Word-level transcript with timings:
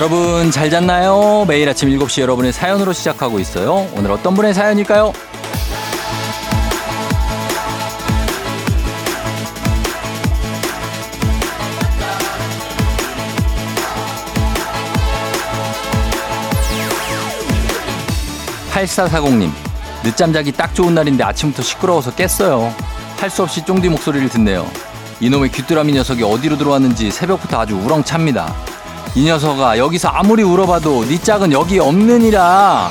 여러분 0.00 0.50
잘 0.50 0.70
잤나요? 0.70 1.44
매일 1.46 1.68
아침 1.68 1.90
7시 1.90 2.22
여러분의 2.22 2.54
사연으로 2.54 2.94
시작하고 2.94 3.38
있어요. 3.38 3.86
오늘 3.94 4.10
어떤 4.12 4.32
분의 4.32 4.54
사연일까요? 4.54 5.12
8440님, 18.72 19.50
늦잠 20.02 20.32
자기 20.32 20.50
딱 20.50 20.74
좋은 20.74 20.94
날인데 20.94 21.22
아침부터 21.24 21.62
시끄러워서 21.62 22.14
깼어요. 22.14 22.74
할 23.18 23.28
수 23.28 23.42
없이 23.42 23.62
쫑디 23.66 23.90
목소리를 23.90 24.30
듣네요. 24.30 24.66
이놈의 25.20 25.52
귀뚜라미 25.52 25.92
녀석이 25.92 26.22
어디로 26.22 26.56
들어왔는지 26.56 27.10
새벽부터 27.10 27.60
아주 27.60 27.76
우렁찹니다. 27.76 28.69
이 29.14 29.24
녀석아, 29.24 29.76
여기서 29.78 30.08
아무리 30.08 30.42
울어봐도 30.42 31.04
네 31.06 31.18
짝은 31.18 31.52
여기 31.52 31.78
없느니라. 31.78 32.90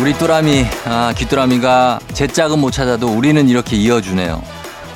우리 0.00 0.14
뚜라미, 0.14 0.64
아, 0.86 1.12
귀뚜라미가 1.16 2.00
제 2.14 2.26
짝은 2.26 2.58
못 2.58 2.70
찾아도 2.70 3.08
우리는 3.08 3.46
이렇게 3.48 3.76
이어주네요. 3.76 4.42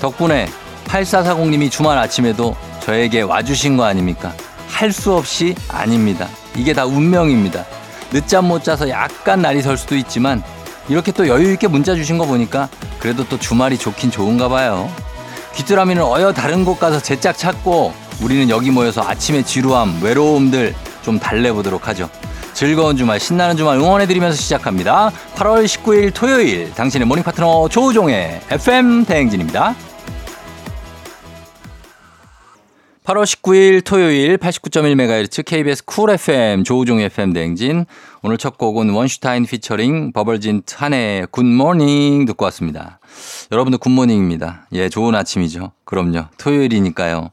덕분에 0.00 0.48
8440님이 0.86 1.70
주말 1.70 1.98
아침에도 1.98 2.56
저에게 2.80 3.20
와주신 3.22 3.76
거 3.76 3.84
아닙니까? 3.84 4.32
할 4.68 4.92
수 4.92 5.14
없이 5.14 5.54
아닙니다. 5.68 6.28
이게 6.56 6.72
다 6.72 6.84
운명입니다. 6.86 7.64
늦잠 8.12 8.48
못 8.48 8.64
자서 8.64 8.88
약간 8.88 9.40
날이 9.42 9.60
설 9.62 9.76
수도 9.76 9.94
있지만 9.96 10.42
이렇게 10.88 11.12
또 11.12 11.28
여유 11.28 11.52
있게 11.52 11.68
문자 11.68 11.94
주신 11.94 12.18
거 12.18 12.24
보니까 12.26 12.68
그래도 13.04 13.22
또 13.28 13.38
주말이 13.38 13.76
좋긴 13.76 14.10
좋은가 14.10 14.48
봐요. 14.48 14.90
귀뚜라미는 15.56 16.02
어여 16.02 16.32
다른 16.32 16.64
곳 16.64 16.80
가서 16.80 17.00
제짝 17.00 17.36
찾고 17.36 17.92
우리는 18.22 18.48
여기 18.48 18.70
모여서 18.70 19.02
아침의 19.02 19.44
지루함, 19.44 20.00
외로움들 20.02 20.74
좀 21.02 21.18
달래보도록 21.18 21.86
하죠. 21.88 22.08
즐거운 22.54 22.96
주말, 22.96 23.20
신나는 23.20 23.58
주말 23.58 23.76
응원해드리면서 23.76 24.38
시작합니다. 24.38 25.12
8월 25.34 25.66
19일 25.66 26.14
토요일 26.14 26.72
당신의 26.72 27.06
morning 27.06 27.22
파트너 27.22 27.68
조우종의 27.68 28.40
FM 28.50 29.04
대행진입니다. 29.04 29.74
8월 33.04 33.24
19일 33.24 33.84
토요일 33.84 34.38
89.1MHz 34.38 35.44
KBS 35.44 35.84
쿨 35.84 36.08
FM 36.08 36.64
조우종의 36.64 37.04
FM 37.04 37.34
대행진 37.34 37.84
오늘 38.22 38.38
첫 38.38 38.56
곡은 38.56 38.88
원슈타인 38.88 39.44
피처링 39.44 40.12
버벌진트 40.14 40.62
한해 40.74 41.26
Good 41.30 41.64
Morning 41.64 42.24
듣고 42.24 42.46
왔습니다. 42.46 42.98
여러분들 43.52 43.78
Good 43.78 43.98
morning입니다. 43.98 44.68
예, 44.72 44.88
좋은 44.88 45.14
아침이죠. 45.14 45.72
그럼요. 45.84 46.28
토요일이니까요. 46.38 47.30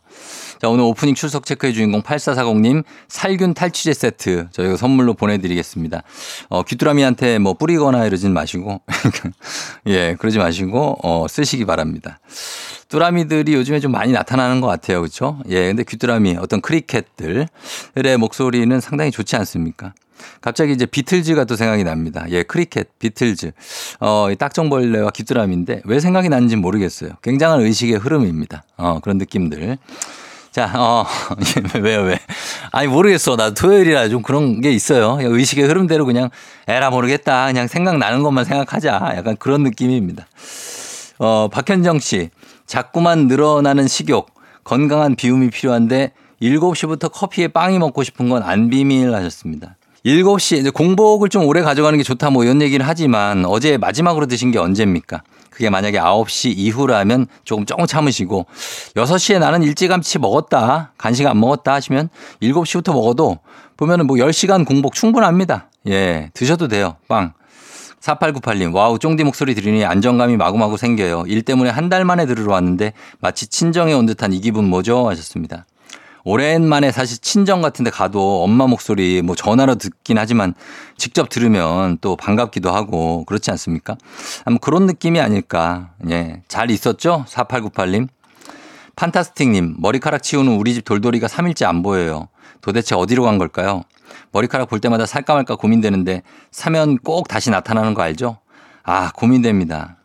자, 0.62 0.70
오늘 0.70 0.84
오프닝 0.84 1.16
출석 1.16 1.48
체크의 1.48 1.74
주인공 1.74 2.04
8440님 2.04 2.84
살균 3.08 3.56
탈취제 3.56 3.96
세트 3.96 4.50
저희가 4.52 4.78
선물로 4.78 5.16
보내드리겠습니다. 5.16 6.04
어, 6.50 6.62
귀뚜라미한테 6.62 7.40
뭐 7.40 7.56
뿌리거나 7.56 8.06
이러진 8.06 8.32
마시고, 8.32 8.80
예, 9.88 10.16
그러지 10.20 10.38
마시고, 10.38 11.00
어, 11.02 11.26
쓰시기 11.28 11.66
바랍니다. 11.66 12.20
뚜라미들이 12.90 13.56
요즘에 13.56 13.80
좀 13.80 13.92
많이 13.92 14.12
나타나는 14.12 14.62
것 14.62 14.68
같아요. 14.68 15.02
그렇죠? 15.02 15.40
예, 15.50 15.66
근데 15.66 15.84
귀뚜라미 15.84 16.38
어떤 16.40 16.62
cricket들의 16.62 17.48
목소리는 18.20 18.80
상당히 18.82 19.10
좋지 19.10 19.36
않습니까? 19.38 19.96
갑자기 20.42 20.74
이제 20.74 20.86
비틀즈가 20.86 21.46
또 21.46 21.56
생각이 21.56 21.84
납니다. 21.84 22.28
예, 22.30 22.44
cricket, 22.44 23.00
비틀즈. 23.00 23.52
어, 24.00 24.28
딱정벌레와 24.38 25.10
귀뚜라미인데 25.10 25.82
왜 25.86 26.00
생각이 26.00 26.30
나는지 26.30 26.56
모르겠어요. 26.56 27.14
굉장한 27.24 27.62
의식의 27.62 27.96
흐름입니다. 27.96 28.64
어, 28.78 29.00
그런 29.02 29.18
느낌들. 29.18 29.80
자, 30.52 30.70
어, 30.76 31.06
왜요, 31.82 32.02
왜? 32.02 32.20
아니, 32.72 32.88
모르겠어. 32.88 33.38
나 33.38 33.54
토요일이라 33.54 34.10
좀 34.10 34.22
그런 34.22 34.60
게 34.60 34.72
있어요. 34.72 35.18
의식의 35.22 35.66
흐름대로 35.66 36.06
그냥, 36.06 36.30
에라 36.68 36.90
모르겠다. 36.90 37.46
그냥 37.48 37.68
생각나는 37.68 38.22
것만 38.22 38.44
생각하자. 38.44 39.14
약간 39.16 39.38
그런 39.38 39.64
느낌입니다. 39.64 40.28
어, 41.20 41.48
박현정 41.52 42.00
씨. 42.00 42.30
자꾸만 42.66 43.28
늘어나는 43.28 43.88
식욕. 43.88 44.30
건강한 44.64 45.16
비움이 45.16 45.50
필요한데 45.52 46.12
7시부터 46.42 47.12
커피에 47.12 47.48
빵이 47.48 47.80
먹고 47.80 48.04
싶은 48.04 48.30
건 48.30 48.44
안 48.44 48.70
비밀 48.70 49.14
하셨습니다. 49.14 49.76
7시 50.06 50.58
이제 50.58 50.70
공복을 50.70 51.30
좀 51.30 51.46
오래 51.46 51.62
가져가는 51.62 51.96
게 51.98 52.04
좋다 52.04 52.30
뭐 52.30 52.44
이런 52.44 52.62
얘기를 52.62 52.88
하지만 52.88 53.46
어제 53.46 53.78
마지막으로 53.78 54.26
드신 54.28 54.52
게 54.52 54.58
언제입니까? 54.60 55.22
그게 55.52 55.70
만약에 55.70 56.00
9시 56.00 56.54
이후라면 56.58 57.28
조금 57.44 57.66
조금 57.68 57.86
참으시고 57.86 58.48
6시에 58.96 59.38
나는 59.38 59.62
일찌감치 59.62 60.18
먹었다. 60.18 60.94
간식 60.98 61.28
안 61.28 61.40
먹었다 61.40 61.74
하시면 61.74 62.10
7시부터 62.42 62.94
먹어도 62.94 63.38
보면은 63.78 64.08
뭐 64.08 64.16
10시간 64.18 64.66
공복 64.66 64.96
충분합니다. 64.96 65.70
예, 65.88 66.32
드셔도 66.34 66.68
돼요. 66.68 66.96
빵. 67.08 67.34
4898님, 68.02 68.74
wow, 68.74 68.98
쫑디 68.98 69.24
목소리 69.24 69.54
들으니 69.54 69.86
안정감이 69.86 70.36
마구마구 70.38 70.76
생겨요. 70.78 71.26
일 71.28 71.44
때문에 71.44 71.70
한 71.70 71.90
달 71.92 72.04
만에 72.06 72.26
들으러 72.26 72.54
왔는데 72.54 72.94
마치 73.20 73.46
친정에 73.48 73.94
온 73.94 74.06
듯한 74.08 74.32
이 74.34 74.40
기분 74.42 74.66
뭐죠? 74.70 75.08
하셨습니다. 75.10 75.66
오랜만에 76.24 76.92
사실 76.92 77.18
친정 77.18 77.62
같은 77.62 77.84
데 77.84 77.92
가도 77.92 78.44
엄마 78.44 78.68
목소리 78.68 79.22
뭐 79.22 79.36
전화로 79.36 79.76
듣긴 79.76 80.18
하지만 80.18 80.54
직접 80.98 81.30
들으면 81.30 81.98
또 82.02 82.16
반갑기도 82.16 82.72
하고 82.72 83.26
그렇지 83.26 83.50
않습니까? 83.52 83.98
아마 84.46 84.58
그런 84.60 84.86
느낌이 84.86 85.20
아닐까. 85.20 85.92
예. 86.10 86.44
잘 86.48 86.70
있었죠? 86.72 87.26
4898님. 87.28 88.08
판타스틱님, 88.96 89.78
머리카락 89.80 90.22
치우는 90.22 90.58
우리 90.58 90.74
집 90.74 90.86
돌돌이가 90.86 91.28
3일째 91.28 91.66
안 91.66 91.82
보여요. 91.82 92.28
도대체 92.62 92.94
어디로 92.94 93.24
간 93.24 93.38
걸까요? 93.38 93.84
머리카락 94.32 94.70
볼 94.70 94.80
때마다 94.80 95.06
살까 95.06 95.34
말까 95.34 95.56
고민되는데 95.56 96.22
사면 96.52 96.98
꼭 96.98 97.28
다시 97.28 97.50
나타나는 97.50 97.94
거 97.94 98.04
알죠? 98.04 98.38
아, 98.84 99.12
고민됩니다. 99.12 99.98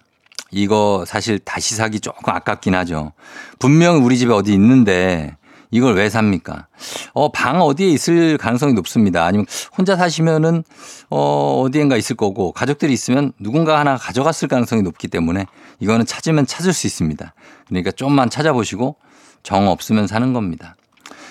이거 0.50 1.04
사실 1.06 1.38
다시 1.38 1.74
사기 1.74 2.00
조금 2.00 2.32
아깝긴 2.32 2.74
하죠. 2.74 3.12
분명 3.58 4.04
우리 4.04 4.16
집에 4.16 4.32
어디 4.32 4.52
있는데 4.54 5.36
이걸 5.70 5.94
왜 5.94 6.08
삽니까? 6.08 6.66
어, 7.12 7.32
방 7.32 7.60
어디에 7.60 7.88
있을 7.88 8.38
가능성이 8.38 8.72
높습니다. 8.74 9.24
아니면 9.24 9.46
혼자 9.76 9.96
사시면은 9.96 10.64
어, 11.10 11.62
어디엔가 11.64 11.96
있을 11.96 12.16
거고 12.16 12.52
가족들이 12.52 12.92
있으면 12.92 13.32
누군가 13.38 13.78
하나 13.78 13.96
가져갔을 13.96 14.48
가능성이 14.48 14.82
높기 14.82 15.08
때문에 15.08 15.46
이거는 15.80 16.06
찾으면 16.06 16.46
찾을 16.46 16.72
수 16.72 16.86
있습니다. 16.86 17.34
그러니까 17.68 17.90
좀만 17.90 18.30
찾아보시고 18.30 18.96
정 19.42 19.68
없으면 19.68 20.06
사는 20.06 20.32
겁니다. 20.32 20.76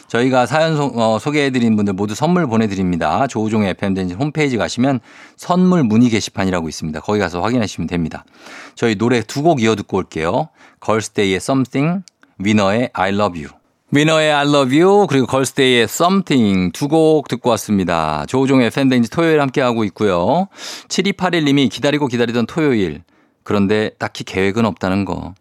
저희가 0.07 0.45
사연 0.45 0.77
소, 0.77 0.91
어, 0.95 1.17
소개해드린 1.19 1.75
분들 1.75 1.93
모두 1.93 2.13
선물 2.13 2.45
보내드립니다. 2.47 3.25
조우종의 3.27 3.71
FMden진 3.71 4.17
홈페이지 4.17 4.55
가시면 4.55 4.99
선물 5.35 5.83
문의 5.83 6.09
게시판이라고 6.09 6.69
있습니다. 6.69 6.99
거기 7.01 7.19
가서 7.19 7.41
확인하시면 7.41 7.87
됩니다. 7.87 8.23
저희 8.75 8.95
노래 8.95 9.21
두 9.21 9.41
곡 9.41 9.61
이어 9.61 9.75
듣고 9.75 9.97
올게요. 9.97 10.49
걸스데이의 10.79 11.37
Something, 11.37 12.03
위너의 12.37 12.91
I 12.93 13.09
Love 13.13 13.43
You. 13.43 13.64
위너의 13.95 14.33
I 14.33 14.45
Love 14.49 14.81
You 14.81 15.07
그리고 15.07 15.25
걸스데이의 15.25 15.83
Something 15.83 16.73
두 16.73 16.89
곡 16.89 17.29
듣고 17.29 17.49
왔습니다. 17.51 18.25
조우종의 18.27 18.69
팬데인지 18.69 19.09
토요일 19.09 19.39
함께하고 19.39 19.85
있고요. 19.85 20.49
7281님이 20.89 21.69
기다리고 21.69 22.07
기다리던 22.07 22.45
토요일 22.45 23.03
그런데 23.43 23.91
딱히 23.97 24.25
계획은 24.25 24.65
없다는 24.65 25.05
거. 25.05 25.33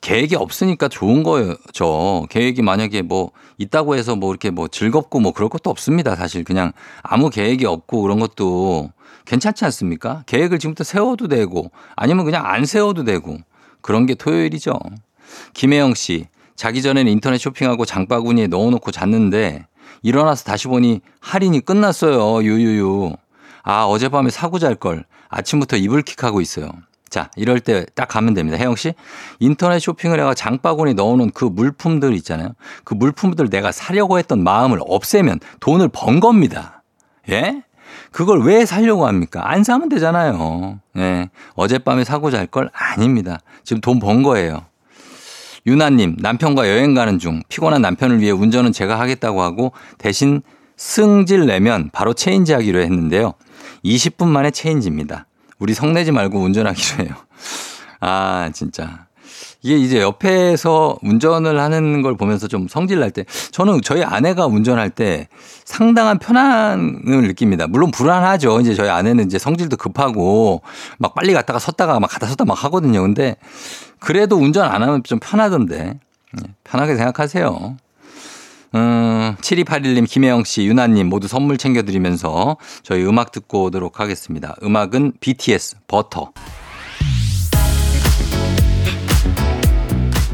계획이 0.00 0.34
없으니까 0.34 0.88
좋은 0.88 1.22
거죠. 1.22 2.26
계획이 2.30 2.62
만약에 2.62 3.02
뭐 3.02 3.30
있다고 3.58 3.94
해서 3.94 4.16
뭐 4.16 4.32
이렇게 4.32 4.50
뭐 4.50 4.66
즐겁고 4.66 5.20
뭐 5.20 5.30
그럴 5.30 5.48
것도 5.48 5.70
없습니다. 5.70 6.16
사실 6.16 6.42
그냥 6.42 6.72
아무 7.04 7.30
계획이 7.30 7.64
없고 7.64 8.02
그런 8.02 8.18
것도 8.18 8.90
괜찮지 9.24 9.64
않습니까? 9.66 10.24
계획을 10.26 10.58
지금부터 10.58 10.82
세워도 10.82 11.28
되고 11.28 11.70
아니면 11.94 12.24
그냥 12.24 12.44
안 12.44 12.66
세워도 12.66 13.04
되고 13.04 13.36
그런 13.80 14.06
게 14.06 14.16
토요일이죠. 14.16 14.80
김혜영 15.54 15.94
씨, 15.94 16.26
자기 16.56 16.82
전에는 16.82 17.10
인터넷 17.10 17.38
쇼핑하고 17.38 17.84
장바구니에 17.84 18.46
넣어놓고 18.48 18.90
잤는데 18.90 19.66
일어나서 20.02 20.44
다시 20.44 20.68
보니 20.68 21.00
할인이 21.20 21.60
끝났어요. 21.60 22.42
유유유. 22.44 23.14
아, 23.64 23.84
어젯밤에 23.84 24.30
사고 24.30 24.58
잘 24.58 24.74
걸. 24.74 25.04
아침부터 25.28 25.76
이불킥하고 25.76 26.40
있어요. 26.40 26.70
자, 27.08 27.30
이럴 27.36 27.60
때 27.60 27.84
딱 27.94 28.08
가면 28.08 28.34
됩니다. 28.34 28.58
혜영 28.58 28.74
씨. 28.76 28.94
인터넷 29.38 29.78
쇼핑을 29.78 30.18
해가 30.20 30.34
장바구니 30.34 30.94
넣어놓은 30.94 31.30
그 31.32 31.44
물품들 31.44 32.14
있잖아요. 32.14 32.50
그 32.84 32.94
물품들 32.94 33.48
내가 33.50 33.70
사려고 33.70 34.18
했던 34.18 34.42
마음을 34.42 34.78
없애면 34.86 35.40
돈을 35.60 35.88
번 35.88 36.20
겁니다. 36.20 36.82
예? 37.28 37.62
그걸 38.10 38.42
왜 38.42 38.64
사려고 38.66 39.06
합니까? 39.06 39.42
안 39.50 39.62
사면 39.62 39.88
되잖아요. 39.90 40.80
예. 40.96 41.28
어젯밤에 41.54 42.04
사고 42.04 42.30
잘 42.30 42.46
걸 42.46 42.70
아닙니다. 42.72 43.38
지금 43.62 43.80
돈 43.80 43.98
번 44.00 44.22
거예요. 44.22 44.64
유나님, 45.66 46.16
남편과 46.18 46.68
여행 46.68 46.94
가는 46.94 47.18
중 47.18 47.42
피곤한 47.48 47.82
남편을 47.82 48.20
위해 48.20 48.32
운전은 48.32 48.72
제가 48.72 48.98
하겠다고 48.98 49.42
하고 49.42 49.72
대신 49.98 50.42
승질 50.76 51.46
내면 51.46 51.90
바로 51.92 52.14
체인지 52.14 52.52
하기로 52.52 52.80
했는데요. 52.80 53.34
20분 53.84 54.26
만에 54.26 54.50
체인지입니다. 54.50 55.26
우리 55.58 55.74
성내지 55.74 56.10
말고 56.10 56.40
운전하기로 56.40 57.04
해요. 57.04 57.14
아, 58.00 58.50
진짜. 58.52 59.06
이게 59.62 59.76
이제 59.76 60.00
옆에서 60.00 60.96
운전을 61.02 61.60
하는 61.60 62.02
걸 62.02 62.16
보면서 62.16 62.48
좀 62.48 62.66
성질 62.68 62.98
날 62.98 63.12
때 63.12 63.24
저는 63.50 63.80
저희 63.82 64.02
아내가 64.02 64.46
운전할 64.46 64.90
때 64.90 65.28
상당한 65.64 66.18
편안을 66.18 67.28
느낍니다. 67.28 67.66
물론 67.66 67.90
불안하죠. 67.90 68.60
이제 68.60 68.74
저희 68.74 68.88
아내는 68.88 69.26
이제 69.26 69.38
성질도 69.38 69.76
급하고 69.76 70.62
막 70.98 71.14
빨리 71.14 71.32
갔다가 71.32 71.58
섰다가 71.58 72.00
막 72.00 72.08
갔다 72.08 72.26
섰다 72.26 72.44
막 72.44 72.62
하거든요. 72.64 73.02
근데 73.02 73.36
그래도 73.98 74.36
운전 74.36 74.68
안 74.70 74.82
하면 74.82 75.02
좀 75.04 75.18
편하던데. 75.20 75.98
예, 76.38 76.50
편하게 76.64 76.96
생각하세요. 76.96 77.76
음, 78.74 79.36
7281님, 79.42 80.08
김혜영 80.08 80.44
씨, 80.44 80.64
유나님 80.64 81.08
모두 81.10 81.28
선물 81.28 81.58
챙겨드리면서 81.58 82.56
저희 82.82 83.04
음악 83.04 83.30
듣고 83.30 83.64
오도록 83.64 84.00
하겠습니다. 84.00 84.56
음악은 84.62 85.12
BTS, 85.20 85.76
Butter. 85.86 86.32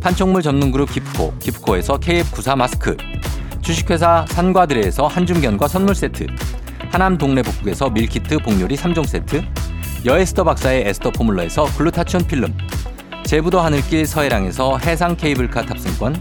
판촉물 0.00 0.42
전문 0.42 0.70
그룹 0.70 0.90
기프코, 0.90 1.34
기프코에서 1.38 1.98
KF94 1.98 2.56
마스크, 2.56 2.96
주식회사 3.62 4.26
산과들에에서 4.28 5.08
한줌견과 5.08 5.66
선물 5.66 5.94
세트, 5.94 6.26
하남 6.90 7.18
동네 7.18 7.42
복국에서 7.42 7.90
밀키트 7.90 8.38
복요리 8.38 8.76
3종 8.76 9.06
세트, 9.06 9.42
여에스터 10.04 10.44
박사의 10.44 10.84
에스터 10.86 11.10
포뮬러에서 11.10 11.64
글루타치온 11.76 12.26
필름, 12.28 12.56
제부도 13.24 13.60
하늘길 13.60 14.06
서해랑에서 14.06 14.78
해상 14.78 15.16
케이블카 15.16 15.62
탑승권, 15.66 16.14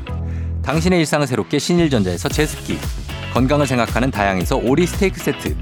당신의 0.64 1.00
일상을 1.00 1.26
새롭게 1.28 1.60
신일전자에서 1.60 2.30
제습기, 2.30 2.80
건강을 3.34 3.68
생각하는 3.68 4.10
다양에서 4.10 4.58
오리 4.58 4.88
스테이크 4.88 5.20
세트, 5.20 5.56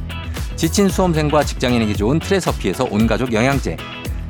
지친 0.56 0.88
수험생과 0.88 1.44
직장인에게 1.44 1.94
좋은 1.94 2.20
트레서피에서 2.20 2.88
온가족 2.90 3.34
영양제, 3.34 3.76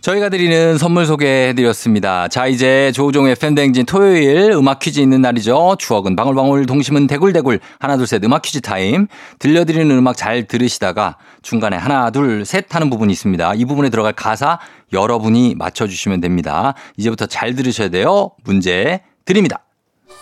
저희가 0.00 0.30
드리는 0.30 0.78
선물 0.78 1.04
소개해드렸습니다. 1.04 2.28
자, 2.28 2.46
이제 2.46 2.90
조우종의 2.92 3.34
FM댕진 3.34 3.84
토요일 3.84 4.50
음악 4.52 4.78
퀴즈 4.78 4.98
있는 4.98 5.20
날이죠. 5.20 5.76
추억은 5.78 6.16
방울방울, 6.16 6.64
동심은 6.64 7.06
대굴대굴. 7.06 7.60
하나, 7.78 7.98
둘, 7.98 8.06
셋 8.06 8.24
음악 8.24 8.40
퀴즈 8.40 8.62
타임. 8.62 9.08
들려드리는 9.38 9.90
음악 9.90 10.16
잘 10.16 10.46
들으시다가 10.46 11.18
중간에 11.42 11.76
하나, 11.76 12.10
둘, 12.10 12.46
셋 12.46 12.74
하는 12.74 12.88
부분이 12.88 13.12
있습니다. 13.12 13.54
이 13.54 13.64
부분에 13.66 13.90
들어갈 13.90 14.14
가사 14.14 14.58
여러분이 14.92 15.56
맞춰주시면 15.56 16.22
됩니다. 16.22 16.72
이제부터 16.96 17.26
잘 17.26 17.54
들으셔야 17.54 17.90
돼요. 17.90 18.30
문제 18.44 19.02
드립니다. 19.26 19.58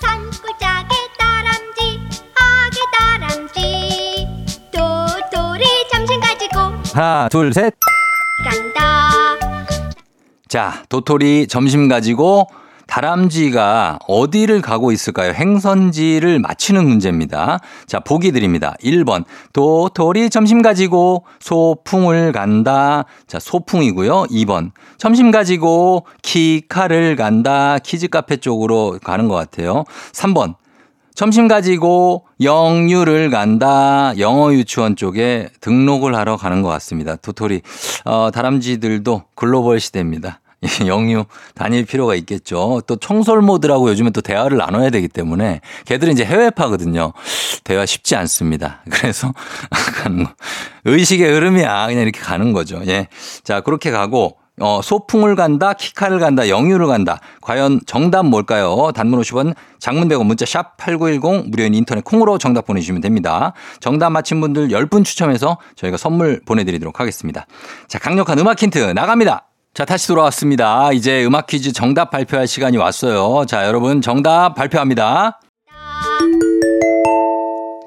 산골짜기 0.00 0.94
다람쥐, 1.18 2.00
아기 2.34 2.78
다람쥐, 2.98 4.26
도토리 4.72 5.64
점심 5.92 6.20
가지고. 6.20 6.58
하나, 6.94 7.28
둘, 7.28 7.52
셋. 7.54 7.74
간다. 8.44 9.17
자, 10.48 10.82
도토리 10.88 11.46
점심 11.46 11.88
가지고 11.88 12.48
다람쥐가 12.86 13.98
어디를 14.08 14.62
가고 14.62 14.92
있을까요? 14.92 15.32
행선지를 15.32 16.38
맞히는 16.38 16.88
문제입니다. 16.88 17.60
자, 17.86 18.00
보기 18.00 18.32
드립니다. 18.32 18.74
1번. 18.82 19.24
도토리 19.52 20.30
점심 20.30 20.62
가지고 20.62 21.24
소풍을 21.40 22.32
간다. 22.32 23.04
자, 23.26 23.38
소풍이고요. 23.38 24.28
2번. 24.30 24.70
점심 24.96 25.30
가지고 25.30 26.06
키카를 26.22 27.16
간다. 27.16 27.78
키즈 27.78 28.08
카페 28.08 28.38
쪽으로 28.38 28.98
가는 29.04 29.28
것 29.28 29.34
같아요. 29.34 29.84
3번. 30.12 30.54
점심 31.14 31.46
가지고 31.46 32.24
영유를 32.40 33.30
간다. 33.30 34.12
영어 34.18 34.52
유치원 34.52 34.96
쪽에 34.96 35.48
등록을 35.60 36.14
하러 36.14 36.36
가는 36.36 36.62
것 36.62 36.68
같습니다. 36.68 37.16
도토리, 37.16 37.62
어, 38.04 38.30
다람쥐들도 38.32 39.24
글로벌 39.34 39.80
시대입니다. 39.80 40.40
영유 40.86 41.24
다닐 41.54 41.84
필요가 41.84 42.14
있겠죠. 42.16 42.82
또 42.86 42.96
청솔모들하고 42.96 43.90
요즘에 43.90 44.10
또 44.10 44.20
대화를 44.20 44.58
나눠야 44.58 44.90
되기 44.90 45.06
때문에 45.06 45.60
걔들은 45.84 46.12
이제 46.12 46.24
해외파거든요. 46.24 47.12
대화 47.64 47.86
쉽지 47.86 48.16
않습니다. 48.16 48.82
그래서 48.90 49.32
가는 50.02 50.24
거. 50.24 50.32
의식의 50.84 51.30
흐름이야. 51.32 51.86
그냥 51.86 52.02
이렇게 52.02 52.20
가는 52.20 52.52
거죠. 52.52 52.80
예. 52.86 53.08
자, 53.44 53.60
그렇게 53.60 53.90
가고 53.90 54.36
어, 54.60 54.80
소풍을 54.82 55.36
간다, 55.36 55.72
키카를 55.72 56.18
간다, 56.18 56.48
영유를 56.48 56.86
간다. 56.86 57.20
과연 57.40 57.80
정답 57.86 58.26
뭘까요? 58.26 58.90
단문 58.94 59.20
50원, 59.20 59.54
장문 59.78 60.08
100원, 60.08 60.26
문자 60.26 60.44
샵 60.44 60.76
8910, 60.76 61.50
무료인 61.50 61.74
인터넷 61.74 62.04
콩으로 62.04 62.38
정답 62.38 62.66
보내주시면 62.66 63.00
됩니다. 63.00 63.52
정답 63.80 64.10
맞힌 64.10 64.40
분들 64.40 64.68
10분 64.68 65.04
추첨해서 65.04 65.58
저희가 65.76 65.96
선물 65.96 66.40
보내드리도록 66.44 67.00
하겠습니다. 67.00 67.46
자, 67.86 67.98
강력한 67.98 68.38
음악 68.38 68.62
힌트 68.62 68.78
나갑니다. 68.78 69.46
자, 69.74 69.84
다시 69.84 70.08
돌아왔습니다. 70.08 70.92
이제 70.92 71.24
음악 71.24 71.46
퀴즈 71.46 71.72
정답 71.72 72.10
발표할 72.10 72.48
시간이 72.48 72.76
왔어요. 72.76 73.44
자, 73.46 73.66
여러분 73.66 74.00
정답 74.00 74.54
발표합니다. 74.54 75.40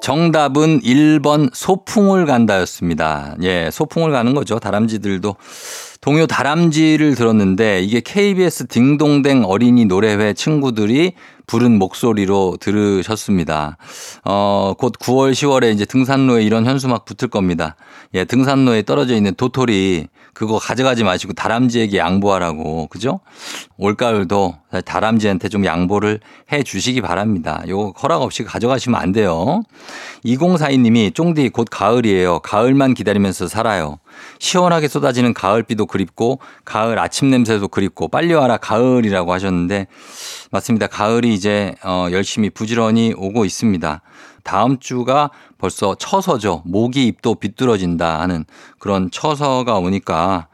정답은 0.02 0.80
1번 0.80 1.48
소풍을 1.54 2.26
간다였습니다. 2.26 3.36
예, 3.42 3.70
소풍을 3.70 4.10
가는 4.10 4.34
거죠. 4.34 4.58
다람쥐들도. 4.58 5.36
동요 6.02 6.26
다람쥐를 6.26 7.14
들었는데 7.14 7.80
이게 7.82 8.00
KBS 8.00 8.66
딩동댕 8.66 9.44
어린이 9.44 9.84
노래회 9.84 10.34
친구들이 10.34 11.12
부른 11.46 11.78
목소리로 11.78 12.56
들으셨습니다. 12.58 13.76
어, 14.24 14.74
곧 14.76 14.94
9월, 14.98 15.30
10월에 15.30 15.72
이제 15.72 15.84
등산로에 15.84 16.42
이런 16.42 16.66
현수막 16.66 17.04
붙을 17.04 17.30
겁니다. 17.30 17.76
예, 18.14 18.24
등산로에 18.24 18.82
떨어져 18.82 19.14
있는 19.14 19.36
도토리 19.36 20.08
그거 20.34 20.58
가져가지 20.58 21.04
마시고 21.04 21.34
다람쥐에게 21.34 21.98
양보하라고. 21.98 22.86
그죠? 22.88 23.20
올가을도 23.76 24.56
다람쥐한테 24.84 25.48
좀 25.48 25.64
양보를 25.66 26.20
해 26.52 26.62
주시기 26.62 27.00
바랍니다. 27.02 27.62
요거 27.68 27.94
허락 28.02 28.22
없이 28.22 28.42
가져가시면 28.42 29.00
안 29.00 29.12
돼요. 29.12 29.62
2042님이 30.24 31.14
쫑디 31.14 31.50
곧 31.50 31.68
가을이에요. 31.70 32.38
가을만 32.40 32.94
기다리면서 32.94 33.46
살아요. 33.48 33.98
시원하게 34.38 34.88
쏟아지는 34.88 35.34
가을비도 35.34 35.86
그립고 35.86 36.40
가을 36.64 36.98
아침 36.98 37.30
냄새도 37.30 37.68
그립고 37.68 38.08
빨리 38.08 38.32
와라 38.32 38.56
가을이라고 38.56 39.32
하셨는데 39.32 39.86
맞습니다. 40.50 40.86
가을이 40.86 41.34
이제 41.34 41.74
어 41.84 42.08
열심히 42.10 42.48
부지런히 42.50 43.12
오고 43.16 43.44
있습니다. 43.44 44.00
다음 44.42 44.78
주가 44.78 45.30
벌써 45.58 45.94
처서죠. 45.94 46.62
모기 46.64 47.06
입도 47.06 47.36
비뚤어진다 47.36 48.20
하는 48.20 48.44
그런 48.78 49.10
처서가 49.10 49.78
오니까 49.78 50.48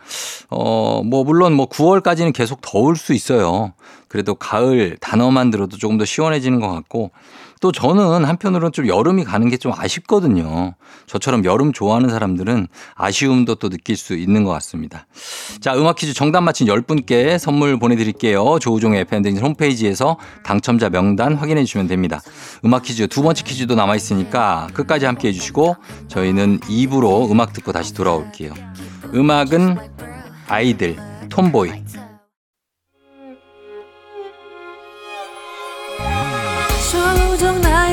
어 0.51 1.03
뭐 1.05 1.25
물론 1.25 1.55
뭐 1.55 1.69
9월까지는 1.69 2.33
계속 2.33 2.61
더울 2.61 2.97
수 2.97 3.13
있어요. 3.15 3.73
그래도 4.09 4.35
가을 4.35 4.97
단어만 5.01 5.51
들어도 5.51 5.77
조금 5.77 5.99
더 5.99 6.05
시원해지는 6.05 6.61
것 6.61 6.69
같고 6.69 7.11
또 7.61 7.73
저는 7.73 8.25
한편으로는 8.25 8.73
좀 8.73 8.89
여름이 8.89 9.25
가는 9.25 9.49
게 9.51 9.59
좀 9.59 9.73
아쉽거든요. 9.77 10.75
저처럼 11.07 11.45
여름 11.45 11.73
좋아하는 11.73 12.11
사람들은 12.11 12.69
아쉬움도 12.95 13.57
또 13.57 13.69
느낄 13.69 13.97
수 13.97 14.15
있는 14.15 14.45
것 14.45 14.51
같습니다. 14.53 15.07
자, 15.61 15.75
음악 15.77 15.97
퀴즈 15.97 16.15
정답 16.15 16.43
맞힌 16.43 16.69
10분께 16.69 17.39
선물 17.39 17.77
보내드릴게요. 17.79 18.59
조우종의 18.61 19.01
FM댕진 19.01 19.45
홈페이지에서 19.45 20.17
당첨자 20.45 20.89
명단 20.91 21.35
확인해 21.35 21.65
주시면 21.65 21.89
됩니다. 21.89 22.21
음악 22.65 22.83
퀴즈 22.85 23.09
두 23.09 23.23
번째 23.23 23.43
퀴즈도 23.43 23.75
남아있으니까 23.75 24.69
끝까지 24.75 25.07
함께 25.07 25.29
해주시고 25.29 25.77
저희는 26.07 26.61
2부로 26.61 27.31
음악 27.31 27.53
듣고 27.53 27.73
다시 27.73 27.93
돌아올게요. 27.95 28.53
음악은 29.15 29.77
아이들, 30.47 30.97
톰보이. 31.29 32.08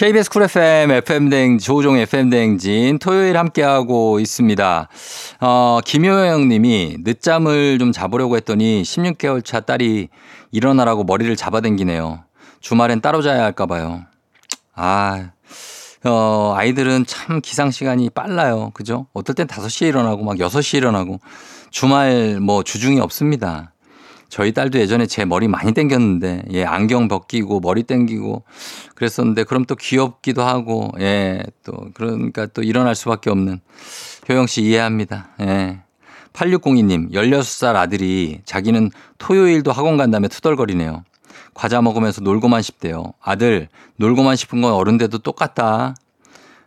KBS 0.00 0.30
쿨 0.30 0.44
FM, 0.44 0.92
FM댕, 0.92 1.58
조우종 1.58 1.98
FM댕진 1.98 2.98
토요일 3.00 3.36
함께하고 3.36 4.18
있습니다. 4.18 4.88
어, 5.42 5.80
김효영 5.84 6.48
님이 6.48 6.96
늦잠을 7.00 7.78
좀 7.78 7.92
자보려고 7.92 8.36
했더니 8.36 8.80
16개월 8.80 9.44
차 9.44 9.60
딸이 9.60 10.08
일어나라고 10.52 11.04
머리를 11.04 11.36
잡아당기네요. 11.36 12.24
주말엔 12.60 13.02
따로 13.02 13.20
자야 13.20 13.44
할까봐요. 13.44 14.06
아, 14.74 15.32
어, 16.06 16.54
아이들은 16.56 17.04
참 17.04 17.42
기상 17.42 17.70
시간이 17.70 18.08
빨라요. 18.08 18.70
그죠? 18.72 19.06
어떨 19.12 19.34
땐 19.34 19.46
5시에 19.46 19.88
일어나고 19.88 20.24
막 20.24 20.38
6시에 20.38 20.78
일어나고 20.78 21.20
주말 21.70 22.40
뭐 22.40 22.62
주중이 22.62 23.00
없습니다. 23.00 23.74
저희 24.30 24.52
딸도 24.52 24.78
예전에 24.78 25.06
제 25.06 25.24
머리 25.24 25.48
많이 25.48 25.72
땡겼는데, 25.72 26.44
예, 26.52 26.64
안경 26.64 27.08
벗기고 27.08 27.60
머리 27.60 27.82
땡기고 27.82 28.44
그랬었는데, 28.94 29.44
그럼 29.44 29.64
또 29.66 29.74
귀엽기도 29.74 30.42
하고, 30.42 30.92
예, 31.00 31.42
또, 31.64 31.72
그러니까 31.94 32.46
또 32.46 32.62
일어날 32.62 32.94
수밖에 32.94 33.28
없는 33.28 33.60
효영 34.28 34.46
씨 34.46 34.62
이해합니다. 34.62 35.30
예. 35.40 35.80
8602님, 36.32 37.12
16살 37.12 37.74
아들이 37.74 38.40
자기는 38.44 38.90
토요일도 39.18 39.72
학원 39.72 39.96
간다며 39.96 40.28
투덜거리네요. 40.28 41.04
과자 41.52 41.82
먹으면서 41.82 42.20
놀고만 42.20 42.62
싶대요. 42.62 43.12
아들, 43.20 43.68
놀고만 43.96 44.36
싶은 44.36 44.62
건 44.62 44.72
어른데도 44.72 45.18
똑같다. 45.18 45.96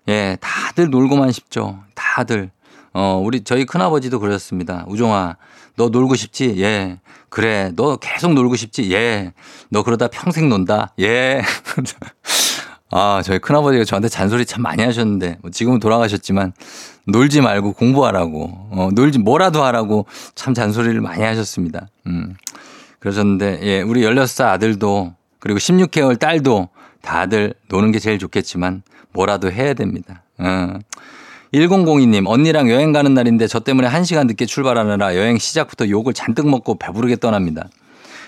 예, 0.10 0.38
다들 0.42 0.90
놀고만 0.90 1.32
싶죠. 1.32 1.80
다들. 1.96 2.52
어, 2.92 3.22
우리, 3.24 3.44
저희 3.44 3.66
큰아버지도 3.66 4.20
그러셨습니다. 4.20 4.84
우종아, 4.88 5.38
너 5.76 5.90
놀고 5.90 6.16
싶지? 6.16 6.62
예. 6.62 7.00
그래. 7.34 7.72
너 7.76 7.96
계속 7.96 8.36
놀고 8.36 8.56
싶지? 8.56 8.94
예. 8.94 9.34
너 9.70 9.82
그러다 9.82 10.08
평생 10.08 10.50
논다? 10.50 10.94
예. 11.00 11.42
아, 12.92 13.24
저희 13.26 13.40
큰아버지가 13.40 13.86
저한테 13.86 14.08
잔소리 14.08 14.46
참 14.46 14.62
많이 14.62 14.84
하셨는데, 14.84 15.40
뭐 15.42 15.50
지금은 15.50 15.80
돌아가셨지만, 15.80 16.54
놀지 17.08 17.42
말고 17.42 17.74
공부하라고, 17.74 18.68
어, 18.70 18.90
놀지 18.94 19.18
뭐라도 19.18 19.64
하라고 19.64 20.06
참 20.36 20.54
잔소리를 20.54 21.02
많이 21.02 21.24
하셨습니다. 21.24 21.88
음. 22.06 22.36
그러셨는데, 23.00 23.62
예, 23.64 23.82
우리 23.82 24.02
16살 24.02 24.50
아들도, 24.50 25.16
그리고 25.40 25.58
16개월 25.58 26.20
딸도 26.20 26.70
다들 27.02 27.56
노는 27.68 27.92
게 27.92 27.98
제일 27.98 28.20
좋겠지만, 28.20 28.84
뭐라도 29.12 29.52
해야 29.52 29.74
됩니다. 29.74 30.22
어. 30.38 30.78
1002님, 31.54 32.28
언니랑 32.28 32.72
여행 32.72 32.92
가는 32.92 33.14
날인데 33.14 33.46
저 33.46 33.60
때문에 33.60 33.88
1시간 33.88 34.26
늦게 34.26 34.48
출발하느라 34.48 35.16
여행 35.16 35.38
시작부터 35.38 35.88
욕을 35.88 36.14
잔뜩 36.14 36.50
먹고 36.50 36.80
배부르게 36.80 37.18
떠납니다. 37.18 37.70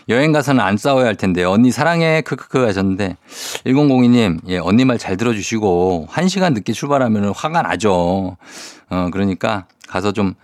여행 0.09 0.31
가서는 0.31 0.63
안 0.63 0.77
싸워야 0.77 1.05
할 1.07 1.15
텐데 1.15 1.43
언니 1.43 1.71
사랑해 1.71 2.21
크크크 2.21 2.59
하셨는데 2.65 3.17
1002님 3.65 4.39
예 4.47 4.57
언니 4.59 4.85
말 4.85 4.97
잘 4.97 5.17
들어주시고 5.17 6.07
1 6.15 6.29
시간 6.29 6.53
늦게 6.53 6.73
출발하면 6.73 7.33
화가 7.35 7.61
나죠. 7.63 8.37
어 8.89 9.09
그러니까 9.11 9.65
가서 9.87 10.11
좀 10.11 10.35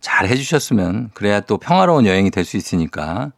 잘 0.00 0.28
해주셨으면 0.28 1.10
그래야 1.14 1.40
또 1.40 1.58
평화로운 1.58 2.06
여행이 2.06 2.30
될 2.30 2.44
수 2.44 2.56
있으니까 2.56 3.32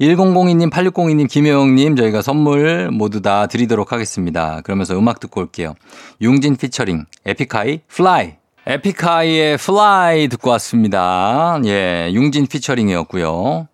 1002님, 0.00 0.70
8602님, 0.70 1.28
김효영님 1.28 1.96
저희가 1.96 2.22
선물 2.22 2.88
모두 2.92 3.20
다 3.20 3.46
드리도록 3.46 3.92
하겠습니다. 3.92 4.60
그러면서 4.62 4.96
음악 4.96 5.18
듣고 5.20 5.40
올게요. 5.40 5.74
융진 6.20 6.56
피처링 6.56 7.04
에픽하이 7.26 7.80
Fly 7.88 8.34
에픽하이의 8.68 9.56
Fly 9.56 10.28
듣고 10.28 10.50
왔습니다. 10.50 11.58
예, 11.64 12.10
융진 12.12 12.46
피처링이었고요. 12.46 13.66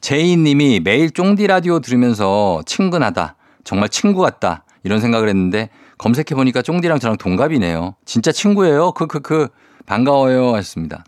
제이 0.00 0.38
님이 0.38 0.80
매일 0.80 1.10
쫑디 1.10 1.46
라디오 1.46 1.80
들으면서 1.80 2.62
친근하다. 2.64 3.36
정말 3.64 3.90
친구 3.90 4.22
같다. 4.22 4.64
이런 4.84 5.02
생각을 5.02 5.28
했는데 5.28 5.68
검색해 5.98 6.34
보니까 6.34 6.62
쫑디랑 6.62 6.98
저랑 6.98 7.18
동갑이네요. 7.18 7.96
진짜 8.06 8.32
친구예요. 8.32 8.92
크크크. 8.92 9.48
반가워요. 9.84 10.54
하셨습니다. 10.54 11.04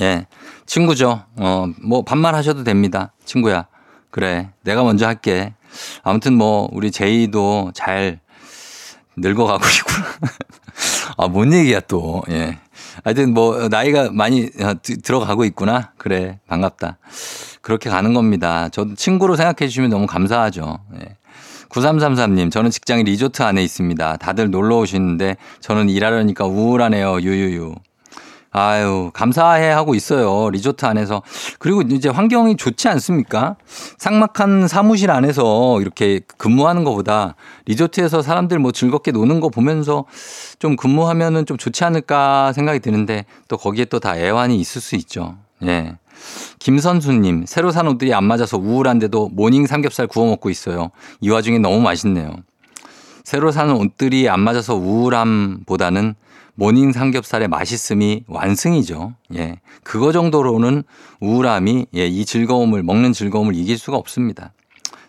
예. 0.00 0.26
친구죠. 0.66 1.22
어, 1.36 1.66
뭐 1.80 2.02
반말 2.02 2.34
하셔도 2.34 2.64
됩니다. 2.64 3.12
친구야. 3.24 3.68
그래. 4.10 4.50
내가 4.64 4.82
먼저 4.82 5.06
할게. 5.06 5.54
아무튼 6.02 6.34
뭐 6.34 6.68
우리 6.72 6.90
제이도 6.90 7.70
잘 7.72 8.18
늙어가고 9.16 9.64
있구나. 9.64 10.32
아, 11.18 11.26
뭔 11.26 11.52
얘기야 11.52 11.80
또. 11.80 12.22
예. 12.30 12.58
하여튼 13.04 13.34
뭐 13.34 13.68
나이가 13.68 14.10
많이 14.12 14.48
어, 14.62 14.74
들어가고 15.02 15.44
있구나. 15.44 15.92
그래. 15.98 16.38
반갑다. 16.46 16.98
그렇게 17.60 17.90
가는 17.90 18.14
겁니다. 18.14 18.68
저도 18.68 18.94
친구로 18.94 19.34
생각해 19.36 19.68
주시면 19.68 19.90
너무 19.90 20.06
감사하죠. 20.06 20.78
예. 21.00 21.16
9333님, 21.70 22.50
저는 22.50 22.70
직장이 22.70 23.02
리조트 23.02 23.42
안에 23.42 23.62
있습니다. 23.62 24.16
다들 24.16 24.50
놀러 24.50 24.78
오시는데 24.78 25.36
저는 25.60 25.90
일하려니까 25.90 26.46
우울하네요. 26.46 27.20
유유유. 27.20 27.74
아유, 28.50 29.10
감사해 29.12 29.68
하고 29.70 29.94
있어요. 29.94 30.48
리조트 30.50 30.86
안에서. 30.86 31.22
그리고 31.58 31.82
이제 31.82 32.08
환경이 32.08 32.56
좋지 32.56 32.88
않습니까? 32.88 33.56
삭막한 33.98 34.68
사무실 34.68 35.10
안에서 35.10 35.80
이렇게 35.80 36.20
근무하는 36.38 36.82
것보다 36.84 37.34
리조트에서 37.66 38.22
사람들 38.22 38.58
뭐 38.58 38.72
즐겁게 38.72 39.10
노는 39.12 39.40
거 39.40 39.50
보면서 39.50 40.06
좀 40.58 40.76
근무하면은 40.76 41.44
좀 41.46 41.58
좋지 41.58 41.84
않을까 41.84 42.52
생각이 42.54 42.80
드는데 42.80 43.26
또 43.48 43.56
거기에 43.58 43.84
또 43.84 43.98
다 43.98 44.16
애환이 44.16 44.58
있을 44.60 44.80
수 44.80 44.94
있죠. 44.96 45.36
예. 45.64 45.96
김선수님, 46.60 47.46
새로 47.46 47.70
산 47.70 47.86
옷들이 47.88 48.14
안 48.14 48.24
맞아서 48.24 48.56
우울한데도 48.58 49.30
모닝 49.32 49.66
삼겹살 49.66 50.06
구워 50.06 50.26
먹고 50.26 50.50
있어요. 50.50 50.90
이 51.20 51.30
와중에 51.30 51.58
너무 51.58 51.80
맛있네요. 51.80 52.36
새로 53.28 53.52
사는 53.52 53.74
옷들이 53.74 54.26
안 54.30 54.40
맞아서 54.40 54.74
우울함보다는 54.74 56.14
모닝 56.54 56.92
삼겹살의 56.92 57.48
맛있음이 57.48 58.24
완승이죠. 58.26 59.16
예. 59.34 59.60
그거 59.84 60.12
정도로는 60.12 60.82
우울함이 61.20 61.88
예, 61.94 62.06
이 62.06 62.24
즐거움을 62.24 62.82
먹는 62.82 63.12
즐거움을 63.12 63.54
이길 63.54 63.76
수가 63.76 63.98
없습니다. 63.98 64.54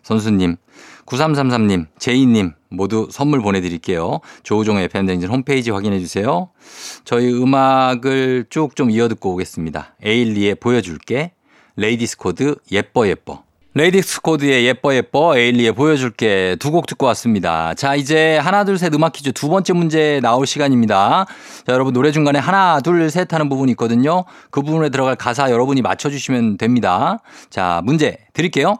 선수님, 0.03 0.57
9333님, 1.05 1.85
제이님 1.97 2.51
모두 2.67 3.07
선물 3.09 3.41
보내드릴게요. 3.41 4.19
조우종의 4.43 4.83
FM대행진 4.83 5.29
홈페이지 5.29 5.71
확인해 5.71 6.01
주세요. 6.01 6.49
저희 7.05 7.31
음악을 7.31 8.47
쭉 8.49 8.75
좀 8.75 8.91
이어 8.91 9.07
듣고 9.07 9.31
오겠습니다. 9.31 9.95
에일리의 10.03 10.55
보여줄게, 10.55 11.31
레이디스 11.77 12.17
코드 12.17 12.55
예뻐 12.69 13.07
예뻐. 13.07 13.45
레이디스 13.75 14.21
코드의 14.21 14.65
예뻐 14.65 14.95
예뻐 14.95 15.37
에일리의 15.37 15.73
보여줄게 15.73 16.55
두 16.59 16.71
곡 16.71 16.87
듣고 16.87 17.05
왔습니다. 17.07 17.73
자 17.75 17.95
이제 17.95 18.37
하나 18.37 18.63
둘 18.63 18.77
셋 18.79 18.93
음악 18.95 19.13
퀴즈 19.13 19.31
두 19.31 19.47
번째 19.47 19.73
문제 19.73 20.19
나올 20.21 20.47
시간입니다. 20.47 21.25
자 21.65 21.73
여러분 21.73 21.93
노래 21.93 22.11
중간에 22.11 22.39
하나 22.39 22.79
둘 22.81 23.09
셋 23.11 23.31
하는 23.33 23.47
부분이 23.47 23.71
있거든요. 23.73 24.25
그 24.49 24.61
부분에 24.63 24.89
들어갈 24.89 25.15
가사 25.15 25.51
여러분이 25.51 25.81
맞춰주시면 25.83 26.57
됩니다. 26.57 27.19
자 27.49 27.81
문제 27.83 28.17
드릴게요. 28.33 28.75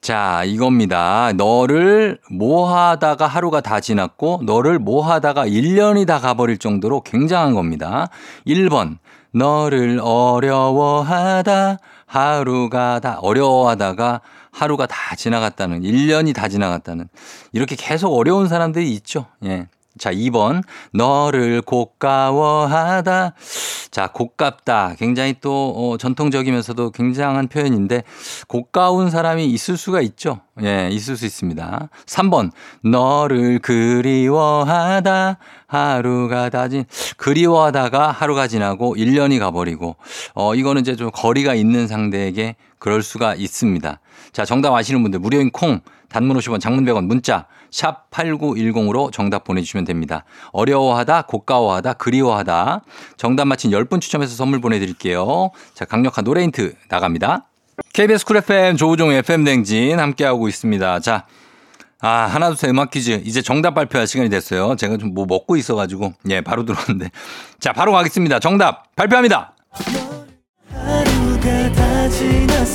자, 0.00 0.42
이겁니다. 0.44 1.32
너를 1.36 2.18
뭐 2.28 2.74
하다가 2.74 3.28
하루가 3.28 3.60
다 3.60 3.78
지났고, 3.78 4.40
너를 4.44 4.80
뭐 4.80 5.08
하다가 5.08 5.46
1년이 5.46 6.08
다 6.08 6.18
가버릴 6.18 6.58
정도로 6.58 7.02
굉장한 7.02 7.54
겁니다. 7.54 8.08
1번, 8.44 8.98
너를 9.32 10.00
어려워하다 10.02 11.78
하루가 12.06 13.00
다 13.00 13.18
어려워하다가 13.20 14.20
하루가 14.50 14.86
다 14.86 15.16
지나갔다는 15.16 15.80
1년이 15.80 16.34
다 16.34 16.48
지나갔다는 16.48 17.08
이렇게 17.52 17.74
계속 17.74 18.12
어려운 18.14 18.48
사람들이 18.48 18.92
있죠. 18.94 19.26
예. 19.44 19.66
자, 19.98 20.10
2번. 20.10 20.62
너를 20.92 21.60
고가워하다. 21.62 23.34
자, 23.90 24.06
고깝다. 24.08 24.94
굉장히 24.98 25.34
또 25.40 25.74
어, 25.76 25.98
전통적이면서도 25.98 26.90
굉장한 26.92 27.48
표현인데 27.48 28.02
고가운 28.48 29.10
사람이 29.10 29.44
있을 29.46 29.76
수가 29.76 30.00
있죠. 30.00 30.40
예, 30.62 30.88
있을 30.90 31.16
수 31.16 31.26
있습니다. 31.26 31.88
3번. 32.06 32.50
너를 32.82 33.58
그리워하다. 33.58 35.38
하루가 35.66 36.50
다진 36.50 36.84
그리워하다가 37.16 38.10
하루가 38.10 38.46
지나고 38.46 38.94
1년이 38.94 39.38
가버리고 39.38 39.96
어 40.34 40.54
이거는 40.54 40.82
이제 40.82 40.96
좀 40.96 41.10
거리가 41.10 41.54
있는 41.54 41.86
상대에게 41.86 42.56
그럴 42.78 43.02
수가 43.02 43.34
있습니다. 43.34 44.00
자, 44.32 44.44
정답 44.44 44.74
아시는 44.74 45.02
분들 45.02 45.20
무료인 45.20 45.50
콩 45.50 45.80
단문 46.10 46.36
50원 46.36 46.60
장문 46.60 46.84
100원 46.84 47.06
문자 47.06 47.46
샵 47.72 48.08
8910으로 48.10 49.10
정답 49.10 49.42
보내주시면 49.44 49.84
됩니다. 49.84 50.24
어려워하다, 50.52 51.22
고마워하다, 51.22 51.94
그리워하다. 51.94 52.82
정답 53.16 53.46
맞힌 53.46 53.72
10분 53.72 54.00
추첨해서 54.00 54.36
선물 54.36 54.60
보내드릴게요. 54.60 55.50
자, 55.74 55.84
강력한 55.84 56.22
노래 56.24 56.42
힌트 56.42 56.74
나갑니다. 56.88 57.46
KBS 57.94 58.24
Cool 58.26 58.36
FM 58.36 58.76
조우종 58.76 59.10
FM대행진 59.10 59.98
함께하고 59.98 60.46
있습니다. 60.48 61.00
자, 61.00 61.26
아, 62.04 62.08
하나, 62.26 62.48
둘, 62.48 62.56
셋 62.56 62.68
음악 62.70 62.90
퀴즈. 62.90 63.22
이제 63.24 63.42
정답 63.42 63.74
발표할 63.74 64.06
시간이 64.06 64.28
됐어요. 64.28 64.76
제가 64.76 64.96
좀 64.98 65.14
뭐 65.14 65.24
먹고 65.26 65.56
있어가지고. 65.56 66.12
예, 66.30 66.40
바로 66.40 66.64
들어왔는데. 66.64 67.10
자, 67.60 67.72
바로 67.72 67.92
가겠습니다. 67.92 68.40
정답 68.40 68.94
발표합니다. 68.96 69.54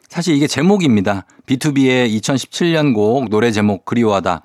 사실 0.09 0.37
이게 0.37 0.47
제목입니다. 0.47 1.25
B2B의 1.49 2.09
2017년 2.21 2.95
곡 2.95 3.31
노래 3.31 3.51
제목 3.51 3.85
그리워하다. 3.85 4.43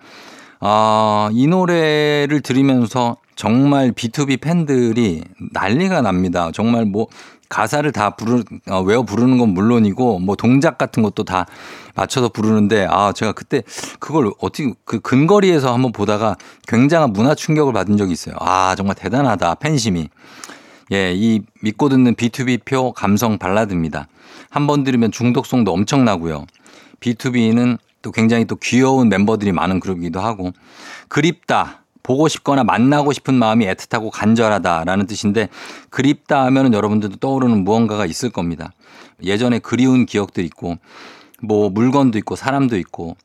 아, 0.62 1.30
이 1.32 1.46
노래를 1.46 2.42
들으면서 2.42 3.18
정말 3.36 3.92
B2B 3.92 4.42
팬들이 4.42 5.24
난리가 5.54 6.02
납니다. 6.02 6.50
정말 6.56 6.86
뭐 6.86 7.06
가사를 7.50 7.92
다 7.92 8.16
부르, 8.16 8.44
어, 8.72 8.82
외워 8.82 9.04
부르는 9.04 9.38
건 9.38 9.50
물론이고 9.50 10.18
뭐 10.18 10.36
동작 10.36 10.80
같은 10.80 11.04
것도 11.04 11.24
다 11.24 11.46
맞춰서 11.94 12.30
부르는데 12.30 12.88
아, 12.90 13.12
제가 13.12 13.34
그때 13.34 13.62
그걸 14.00 14.32
어떻게 14.40 14.74
그 14.86 15.00
근거리에서 15.02 15.72
한번 15.72 15.92
보다가 15.92 16.36
굉장한 16.68 17.14
문화 17.14 17.36
충격을 17.36 17.74
받은 17.74 17.96
적이 17.98 18.14
있어요. 18.14 18.34
아, 18.40 18.74
정말 18.76 18.96
대단하다. 18.96 19.54
팬심이. 19.56 20.10
예, 20.92 21.14
이 21.14 21.42
믿고 21.62 21.90
듣는 21.90 22.16
B2B표 22.16 22.94
감성 22.94 23.38
발라드입니다. 23.38 24.08
한 24.50 24.68
번 24.68 24.84
들으면 24.84 25.12
중독성도 25.12 25.72
엄청나고요. 25.74 26.46
B2B는 27.00 27.78
또 28.02 28.12
굉장히 28.12 28.46
또 28.46 28.56
귀여운 28.56 29.10
멤버들이 29.10 29.52
많은 29.52 29.80
그룹이기도 29.80 30.20
하고 30.20 30.52
그립다. 31.08 31.84
보고 32.02 32.28
싶거나 32.28 32.64
만나고 32.64 33.14
싶은 33.14 33.36
마음이 33.36 33.68
애틋하고 33.68 34.10
간절하다라는 34.12 35.06
뜻인데 35.06 35.50
그립다 35.92 36.44
하면은 36.46 36.74
여러분들도 36.74 37.18
떠오르는 37.18 37.64
무언가가 37.64 38.08
있을 38.08 38.32
겁니다. 38.32 38.72
예전에 39.22 39.60
그리운 39.60 40.08
기억도 40.08 40.42
있고 40.42 40.78
뭐 41.44 41.70
물건도 41.70 42.18
있고 42.20 42.36
사람도 42.36 42.78
있고 42.78 43.16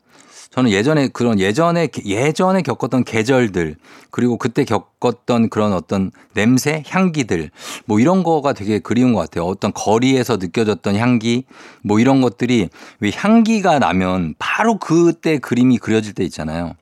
저는 0.55 0.71
예전에 0.71 1.09
그런 1.09 1.41
예전에 1.41 1.89
예전에 2.05 2.63
겪었던 2.63 3.03
계절들 3.03 3.75
그리고 4.13 4.39
그때 4.39 4.65
겪었던 4.65 5.49
그런 5.49 5.73
어떤 5.73 6.13
냄새, 6.33 6.85
향기들 6.87 7.51
뭐 7.87 7.99
이런 7.99 8.23
거가 8.23 8.53
되게 8.53 8.79
그리운 8.79 9.15
것 9.15 9.21
같아요. 9.23 9.47
어떤 9.47 9.73
거리에서 9.73 10.37
느껴졌던 10.37 10.95
향기 10.95 11.43
뭐 11.83 11.99
이런 11.99 12.21
것들이 12.21 12.69
왜 13.01 13.11
향기가 13.13 13.81
나면 13.81 14.37
바로 14.39 14.79
그때 14.79 15.39
그림이 15.39 15.79
그려질 15.79 16.15
때 16.15 16.23
있잖아요. 16.23 16.75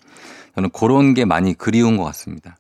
저는 0.54 0.68
그런 0.68 1.14
게 1.14 1.24
많이 1.24 1.54
그리운 1.54 1.96
것 1.96 2.04
같습니다. 2.04 2.58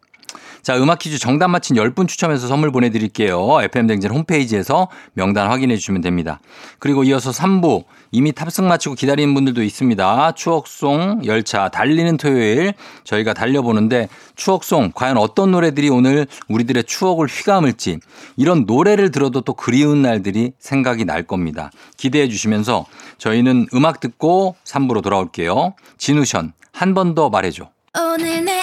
자, 0.62 0.78
음악 0.78 1.00
퀴즈 1.00 1.18
정답 1.18 1.48
맞힌 1.48 1.76
10분 1.76 2.08
추첨해서 2.08 2.46
선물 2.46 2.70
보내드릴게요. 2.70 3.60
FM댕진 3.62 4.10
홈페이지에서 4.12 4.88
명단 5.12 5.50
확인해 5.50 5.76
주시면 5.76 6.00
됩니다. 6.00 6.40
그리고 6.78 7.04
이어서 7.04 7.32
3부 7.32 7.84
이미 8.14 8.30
탑승 8.32 8.68
마치고 8.68 8.94
기다리는 8.94 9.32
분들도 9.34 9.62
있습니다. 9.62 10.32
추억송 10.32 11.22
열차 11.24 11.70
달리는 11.70 12.16
토요일 12.18 12.74
저희가 13.04 13.32
달려보는데 13.32 14.08
추억송 14.36 14.92
과연 14.94 15.16
어떤 15.16 15.50
노래들이 15.50 15.88
오늘 15.88 16.26
우리들의 16.48 16.84
추억을 16.84 17.26
휘감을지 17.26 17.98
이런 18.36 18.64
노래를 18.66 19.10
들어도 19.10 19.40
또 19.40 19.54
그리운 19.54 20.02
날들이 20.02 20.52
생각이 20.58 21.06
날 21.06 21.22
겁니다. 21.22 21.70
기대해 21.96 22.28
주시면서 22.28 22.84
저희는 23.16 23.68
음악 23.74 24.00
듣고 24.00 24.56
3부로 24.64 25.02
돌아올게요. 25.02 25.74
진우션 25.98 26.52
한 26.72 26.94
번 26.94 27.14
더 27.14 27.30
말해줘. 27.30 27.68
오늘 27.98 28.44
내 28.44 28.62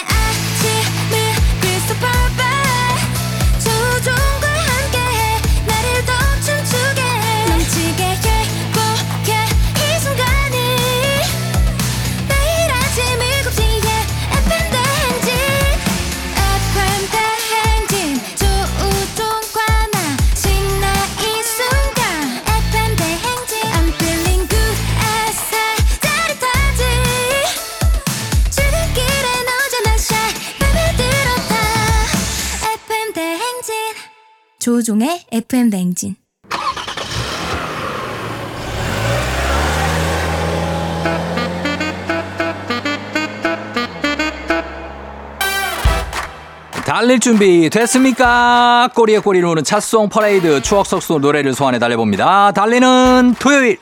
조종의 34.70 35.24
FM 35.32 35.68
대행진 35.68 36.14
달릴 46.86 47.18
준비 47.18 47.68
됐습니까? 47.68 48.88
꼬리에 48.94 49.18
꼬리를 49.18 49.48
무는 49.48 49.64
찻송 49.64 50.08
퍼레이드 50.08 50.62
추억 50.62 50.86
속소 50.86 51.18
노래를 51.18 51.52
소환해 51.52 51.80
달려봅니다. 51.80 52.52
달리는 52.52 53.34
토요일. 53.40 53.78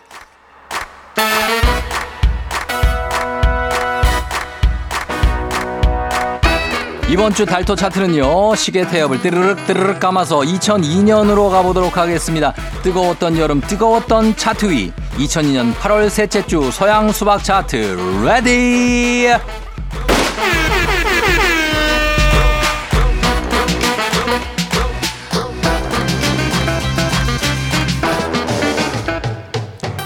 이번 7.08 7.32
주 7.32 7.46
달토 7.46 7.74
차트는요 7.74 8.54
시계 8.54 8.86
태엽을 8.86 9.22
띠르륵 9.22 9.66
띠르륵 9.66 9.98
감아서 9.98 10.40
2002년으로 10.40 11.50
가보도록 11.50 11.96
하겠습니다. 11.96 12.52
뜨거웠던 12.82 13.38
여름 13.38 13.62
뜨거웠던 13.62 14.36
차트 14.36 14.66
위. 14.66 14.92
2002년 15.16 15.74
8월 15.74 16.10
셋째 16.10 16.46
주 16.46 16.70
서양 16.70 17.10
수박 17.10 17.42
차트 17.42 18.22
ready! 18.26 19.28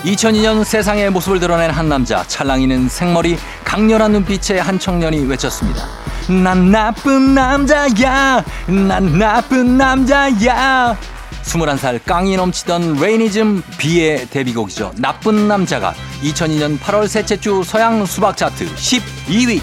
2002년 0.05 0.65
세상에 0.65 1.11
모습을 1.11 1.41
드러낸 1.41 1.71
한 1.71 1.89
남자 1.89 2.23
찰랑이는 2.25 2.89
생머리 2.89 3.37
강렬한 3.65 4.13
눈빛의 4.13 4.61
한 4.61 4.79
청년이 4.79 5.27
외쳤습니다. 5.27 6.02
난 6.33 6.71
나쁜 6.71 7.35
남자야. 7.35 8.43
난 8.67 9.19
나쁜 9.19 9.77
남자야. 9.77 10.97
21살 11.45 12.03
깡이 12.05 12.37
넘치던 12.37 12.95
레이니즘 13.01 13.63
B의 13.77 14.27
데뷔곡이죠. 14.31 14.93
나쁜 14.97 15.47
남자가 15.49 15.93
2002년 16.23 16.79
8월 16.79 17.07
셋째 17.07 17.37
주 17.37 17.63
서양 17.63 18.07
수박 18.07 18.37
차트 18.37 18.65
12위. 18.75 19.61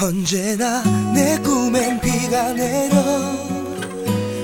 언제나 0.00 0.82
내 1.14 1.38
꿈엔 1.38 2.00
비가 2.00 2.52
내려 2.54 2.96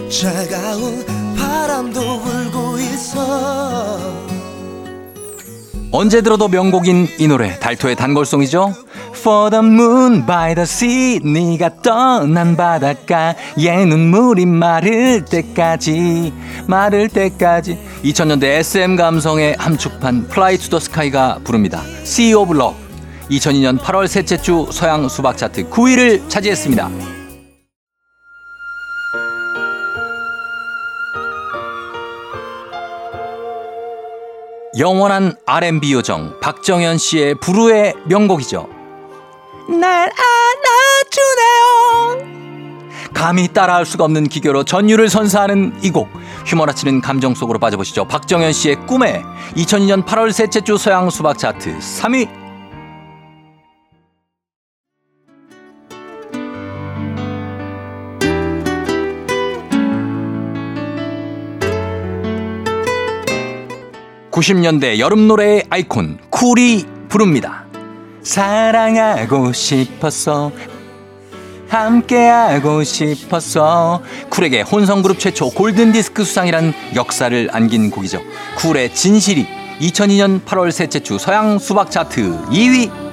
차가운 0.09 1.05
바람도 1.37 2.21
불고 2.21 2.79
있어 2.79 4.38
언제 5.91 6.21
들어도 6.21 6.49
명곡인 6.49 7.09
이 7.19 7.27
노래 7.27 7.59
달토의 7.59 7.97
단골송이죠. 7.97 8.75
For 9.15 9.51
the 9.51 9.65
moon 9.65 10.27
by 10.27 10.55
the 10.55 10.65
sea 10.65 11.19
네가 11.21 11.83
떠난 11.83 12.57
바닷가에 12.57 13.87
눈물이 13.87 14.45
마를 14.45 15.25
때까지 15.25 16.33
마를 16.67 17.09
때까지 17.09 17.79
2000년대 18.05 18.45
SM 18.45 18.97
감성의 18.97 19.57
함축판 19.59 20.29
Fly 20.31 20.59
to 20.59 20.69
the 20.69 20.77
Sky가 20.77 21.41
부릅니다. 21.43 21.81
Sea 22.03 22.35
of 22.35 22.55
Love 22.55 22.79
2002년 23.31 23.79
8월 23.79 24.07
셋째 24.07 24.37
주 24.37 24.67
서양 24.71 25.09
수박 25.09 25.39
차트 25.39 25.71
9위를 25.71 26.29
차지했습니다. 26.29 27.18
영원한 34.79 35.35
R&B 35.45 35.93
요정 35.93 36.39
박정현 36.41 36.99
씨의 36.99 37.35
부르의 37.41 37.95
명곡이죠. 38.07 38.69
날 39.69 40.09
안아주네요. 42.15 42.39
감히 43.13 43.49
따라할 43.49 43.85
수가 43.85 44.05
없는 44.05 44.29
기교로 44.29 44.63
전율을 44.63 45.09
선사하는 45.09 45.81
이 45.83 45.91
곡. 45.91 46.09
휘몰아치는 46.47 47.01
감정 47.01 47.35
속으로 47.35 47.59
빠져보시죠. 47.59 48.05
박정현 48.05 48.53
씨의 48.53 48.87
꿈에 48.87 49.25
2002년 49.57 50.05
8월 50.07 50.31
셋째 50.31 50.61
주 50.61 50.79
서양 50.79 51.11
수박 51.11 51.37
차트 51.39 51.77
3위. 51.79 52.38
(90년대) 64.39 64.99
여름 65.01 65.27
노래의 65.27 65.65
아이콘 65.69 66.19
쿨이 66.31 66.87
부릅니다. 67.09 67.65
사랑하고 68.23 69.53
싶었어 69.53 70.53
함께하고 71.69 72.85
싶었어 72.85 74.01
쿨에게 74.31 74.61
혼성그룹 74.63 75.19
최초 75.19 75.51
골든디스크 75.51 76.23
수상이란 76.23 76.73
역사를 76.95 77.49
안긴 77.51 77.91
곡이죠. 77.91 78.21
쿨의 78.59 78.95
진실이 78.95 79.47
2002년 79.81 80.45
8월 80.45 80.71
셋째 80.71 81.01
주 81.01 81.19
서양 81.19 81.59
수박 81.59 81.91
차트 81.91 82.47
2위 82.51 83.08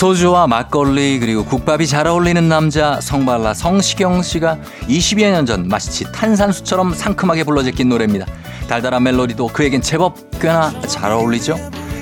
소주와 0.00 0.46
막걸리 0.46 1.18
그리고 1.20 1.42
국밥이 1.42 1.86
잘 1.86 2.06
어울리는 2.06 2.46
남자 2.50 3.00
성발라 3.00 3.54
성시경 3.54 4.20
씨가 4.22 4.58
20여 4.88 5.30
년 5.30 5.46
전 5.46 5.68
마치 5.68 6.04
탄산수처럼 6.12 6.92
상큼하게 6.92 7.44
불러 7.44 7.62
제낀 7.62 7.88
노래입니다. 7.88 8.26
달달한 8.68 9.04
멜로디도 9.04 9.46
그에겐 9.46 9.80
제법 9.80 10.16
꽤나 10.38 10.78
잘 10.82 11.12
어울리죠. 11.12 11.56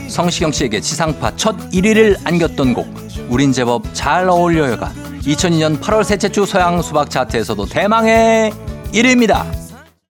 성시경 0.08 0.50
씨에게 0.50 0.80
지상파 0.80 1.36
첫 1.36 1.56
1위를 1.70 2.16
안겼던 2.26 2.74
곡 2.74 2.92
우린 3.28 3.52
제법 3.52 3.84
잘 3.94 4.28
어울려요가 4.28 4.90
2002년 5.22 5.80
8월 5.80 6.02
셋째 6.02 6.28
주 6.28 6.44
서양 6.46 6.82
수박 6.82 7.08
차트에서도 7.10 7.64
대망의 7.66 8.52
1위입니다. 8.92 9.44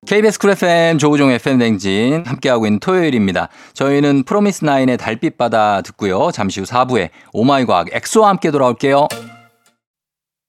KBS 0.06 0.38
Cool 0.38 0.50
FM 0.50 0.98
조우종 0.98 1.30
FM대행진 1.30 2.24
함께하고 2.26 2.66
있는 2.66 2.78
토요일입니다. 2.78 3.48
저희는 3.72 4.24
프로미스 4.24 4.64
나인의 4.64 4.98
달빛 4.98 5.38
바다 5.38 5.80
듣고요. 5.80 6.30
잠시 6.30 6.60
후 6.60 6.66
4부에 6.66 7.08
oh 7.33 7.48
my 7.48 7.64
과학 7.64 7.88
엑소와 7.90 8.28
함께 8.28 8.50
돌아올게요. 8.50 9.08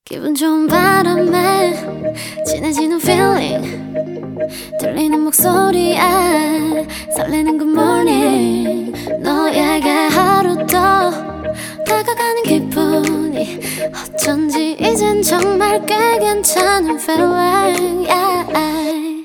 기분 0.04 0.36
좋은 0.36 0.68
바람에 0.68 1.74
진해지는 2.46 3.00
feeling 3.00 3.96
들리는 4.80 5.20
목소리에 5.22 5.98
설레는 7.16 7.58
good 7.58 7.72
morning 7.72 8.92
너에게 9.24 9.90
하루 9.90 10.58
더 10.68 11.12
다가가는 11.86 12.44
기분이 12.44 13.60
어쩐지 14.14 14.78
이젠 14.80 15.22
정말 15.24 15.84
꽤 15.86 16.20
괜찮은 16.20 17.00
feeling 17.00 18.08
yeah. 18.08 19.25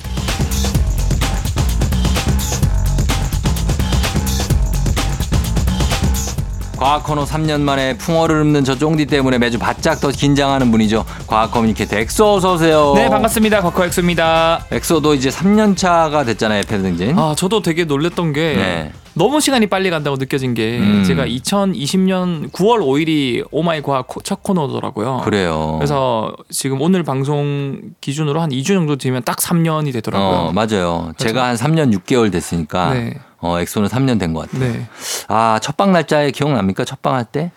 코너 6.81 7.23
3년 7.25 7.61
만에 7.61 7.95
풍월을 7.97 8.41
읊는 8.41 8.63
저 8.63 8.75
쫑디 8.75 9.05
때문에 9.05 9.37
매주 9.37 9.59
바짝 9.59 10.01
더 10.01 10.09
긴장하는 10.09 10.71
분이죠. 10.71 11.05
과학 11.27 11.51
커뮤니케이터 11.51 11.95
엑소 11.97 12.33
어서 12.35 12.53
오세요. 12.55 12.93
네 12.95 13.07
반갑습니다 13.07 13.61
과커 13.61 13.98
엑소입니다. 13.98 14.65
엑소도 14.71 15.13
이제 15.13 15.29
3년 15.29 15.77
차가 15.77 16.23
됐잖아요, 16.25 16.63
FM대행진. 16.67 17.17
아 17.19 17.35
저도 17.37 17.61
되게 17.61 17.83
놀랬던 17.85 18.33
게 18.33 18.53
네. 18.55 18.91
너무 19.13 19.39
시간이 19.41 19.67
빨리 19.67 19.89
간다고 19.91 20.17
느껴진 20.17 20.53
게 20.55 20.79
음. 20.79 21.03
제가 21.05 21.25
2020년 21.27 22.51
9월 22.51 22.79
5일이 22.79 23.45
oh 23.51 23.66
my 23.66 23.81
과학 23.83 24.07
코- 24.07 24.21
첫 24.21 24.41
코너더라고요. 24.41 25.21
그래요. 25.23 25.75
그래서 25.77 26.33
지금 26.49 26.81
오늘 26.81 27.03
방송 27.03 27.79
기준으로 28.01 28.41
한 28.41 28.49
2주 28.49 28.67
정도 28.67 28.95
뒤면 28.95 29.21
딱 29.23 29.37
3년이 29.37 29.93
되더라고요. 29.93 30.29
어, 30.29 30.51
맞아요. 30.51 31.11
제가 31.17 31.45
한 31.45 31.55
3년 31.55 31.93
6개월 31.99 32.31
됐으니까 32.31 32.93
네. 32.93 33.13
어, 33.41 33.59
엑소는 33.59 33.89
3년 33.89 34.19
된 34.19 34.33
것 34.33 34.49
같아요. 34.49 34.71
네. 34.71 34.87
아, 35.27 35.59
첫방 35.61 35.91
날짜에 35.91 36.31
기억납니까? 36.31 36.85
첫방 36.85 37.15
할 37.15 37.25
때? 37.25 37.51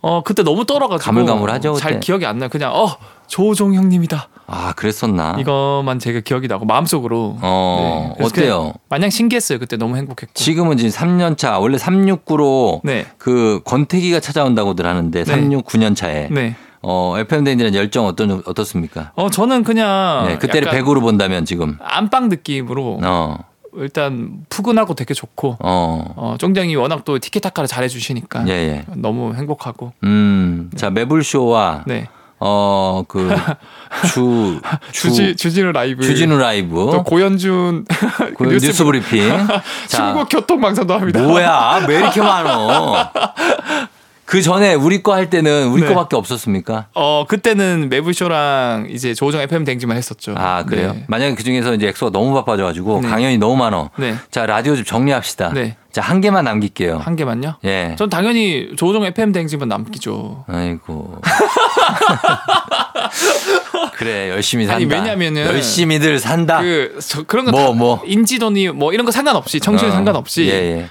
어 0.00 0.22
그때 0.22 0.44
너무 0.44 0.64
떨어가지고 0.64 1.04
가물가물하죠, 1.04 1.72
그때? 1.72 1.82
잘 1.82 1.98
기억이 2.00 2.24
안 2.24 2.38
나요. 2.38 2.48
그냥 2.48 2.72
어 2.72 2.96
조종 3.26 3.74
형님이다. 3.74 4.28
아, 4.46 4.72
그랬었나? 4.76 5.36
이것만 5.40 5.98
제가 5.98 6.20
기억이 6.20 6.46
나고 6.46 6.64
마음속으로. 6.66 7.36
어, 7.42 8.14
네. 8.16 8.24
어때요? 8.24 8.74
마냥 8.88 9.10
신기했어요. 9.10 9.58
그때 9.58 9.76
너무 9.76 9.96
행복했고. 9.96 10.32
지금은 10.34 10.76
지금 10.76 10.90
3년 10.92 11.36
차, 11.36 11.58
원래 11.58 11.76
369로 11.78 12.80
네. 12.84 13.06
그 13.18 13.60
권태기가 13.64 14.20
찾아온다고들 14.20 14.86
하는데 14.86 15.24
369년 15.24 15.96
차에 15.96 16.28
네. 16.30 16.54
어, 16.80 17.14
FM대행진은 17.18 17.74
열정 17.74 18.06
어떤, 18.06 18.40
어떻습니까? 18.46 19.10
어 19.16 19.28
저는 19.30 19.64
그냥 19.64 20.26
네, 20.28 20.38
그때를 20.38 20.68
약간 20.68 20.80
100으로 20.84 21.00
본다면 21.00 21.44
지금. 21.44 21.76
안방 21.82 22.28
느낌으로 22.28 23.00
어, 23.02 23.36
일단 23.74 24.44
푸근하고 24.48 24.94
되게 24.94 25.14
좋고 25.14 25.56
어, 25.60 26.14
어, 26.16 26.36
쫑디가 26.38 26.74
워낙 26.76 27.04
또 27.04 27.18
티키타카를 27.18 27.68
잘해주시니까 27.68 28.48
예, 28.48 28.52
예. 28.52 28.84
너무 28.94 29.34
행복하고 29.34 29.92
음, 30.04 30.70
자, 30.76 30.90
매불쇼와 30.90 31.84
네 31.86 32.08
어, 32.40 33.02
그, 33.08 33.28
주, 34.12 34.60
주, 34.92 35.10
주지 35.10 35.36
주진우 35.36 35.72
라이브 35.72 36.04
주진우 36.04 36.38
라이브. 36.38 36.74
또 36.92 37.02
고현준 37.02 37.84
그 38.38 38.44
뉴스, 38.44 38.84
브리핑. 38.84 39.28
자, 39.88 40.12
충북 40.12 40.28
교통방송도 40.28 40.94
합니다. 40.94 41.20
뭐야? 41.22 41.84
왜 41.88 41.96
이렇게 41.98 42.20
많어? 42.20 43.10
그 44.28 44.42
전에 44.42 44.74
우리 44.74 45.02
거 45.02 45.14
할 45.14 45.30
때는 45.30 45.68
우리 45.68 45.80
네. 45.82 45.88
거밖에 45.88 46.14
없었습니까? 46.14 46.88
어 46.94 47.24
그때는 47.26 47.88
매부쇼랑 47.88 48.88
이제 48.90 49.14
조정 49.14 49.40
FM 49.40 49.64
댕지만 49.64 49.96
했었죠. 49.96 50.34
아, 50.36 50.64
그래요? 50.64 50.92
네. 50.92 51.04
만약에 51.08 51.34
그 51.34 51.42
중에서 51.42 51.74
이제 51.74 51.88
엑소가 51.88 52.12
너무 52.12 52.34
바빠져가지고 52.34 53.00
네. 53.02 53.08
강연이 53.08 53.38
너무 53.38 53.56
많어. 53.56 53.88
네. 53.96 54.14
자, 54.30 54.44
라디오 54.44 54.76
좀 54.76 54.84
정리합시다. 54.84 55.52
네. 55.54 55.76
자, 55.92 56.02
한 56.02 56.20
개만 56.20 56.44
남길게요. 56.44 56.98
한 56.98 57.16
개만요. 57.16 57.54
예. 57.64 57.96
전 57.98 58.10
당연히 58.10 58.68
조정 58.76 59.02
FM 59.04 59.32
댕지만 59.32 59.66
남기죠. 59.70 60.44
아이고. 60.46 61.22
그래, 63.96 64.28
열심히 64.28 64.66
산다. 64.66 64.76
아니, 64.76 64.84
왜냐면은 64.84 65.46
열심히들 65.46 66.18
산다. 66.18 66.60
그 66.60 66.98
저, 67.00 67.22
그런 67.22 67.46
거 67.46 67.50
뭐, 67.50 67.68
다- 67.68 67.72
뭐. 67.72 68.02
인지도니 68.04 68.68
뭐 68.68 68.92
이런 68.92 69.06
거 69.06 69.10
상관없이 69.10 69.58
청춘 69.58 69.88
어, 69.88 69.92
상관없이 69.92 70.46
예, 70.48 70.52
예. 70.52 70.88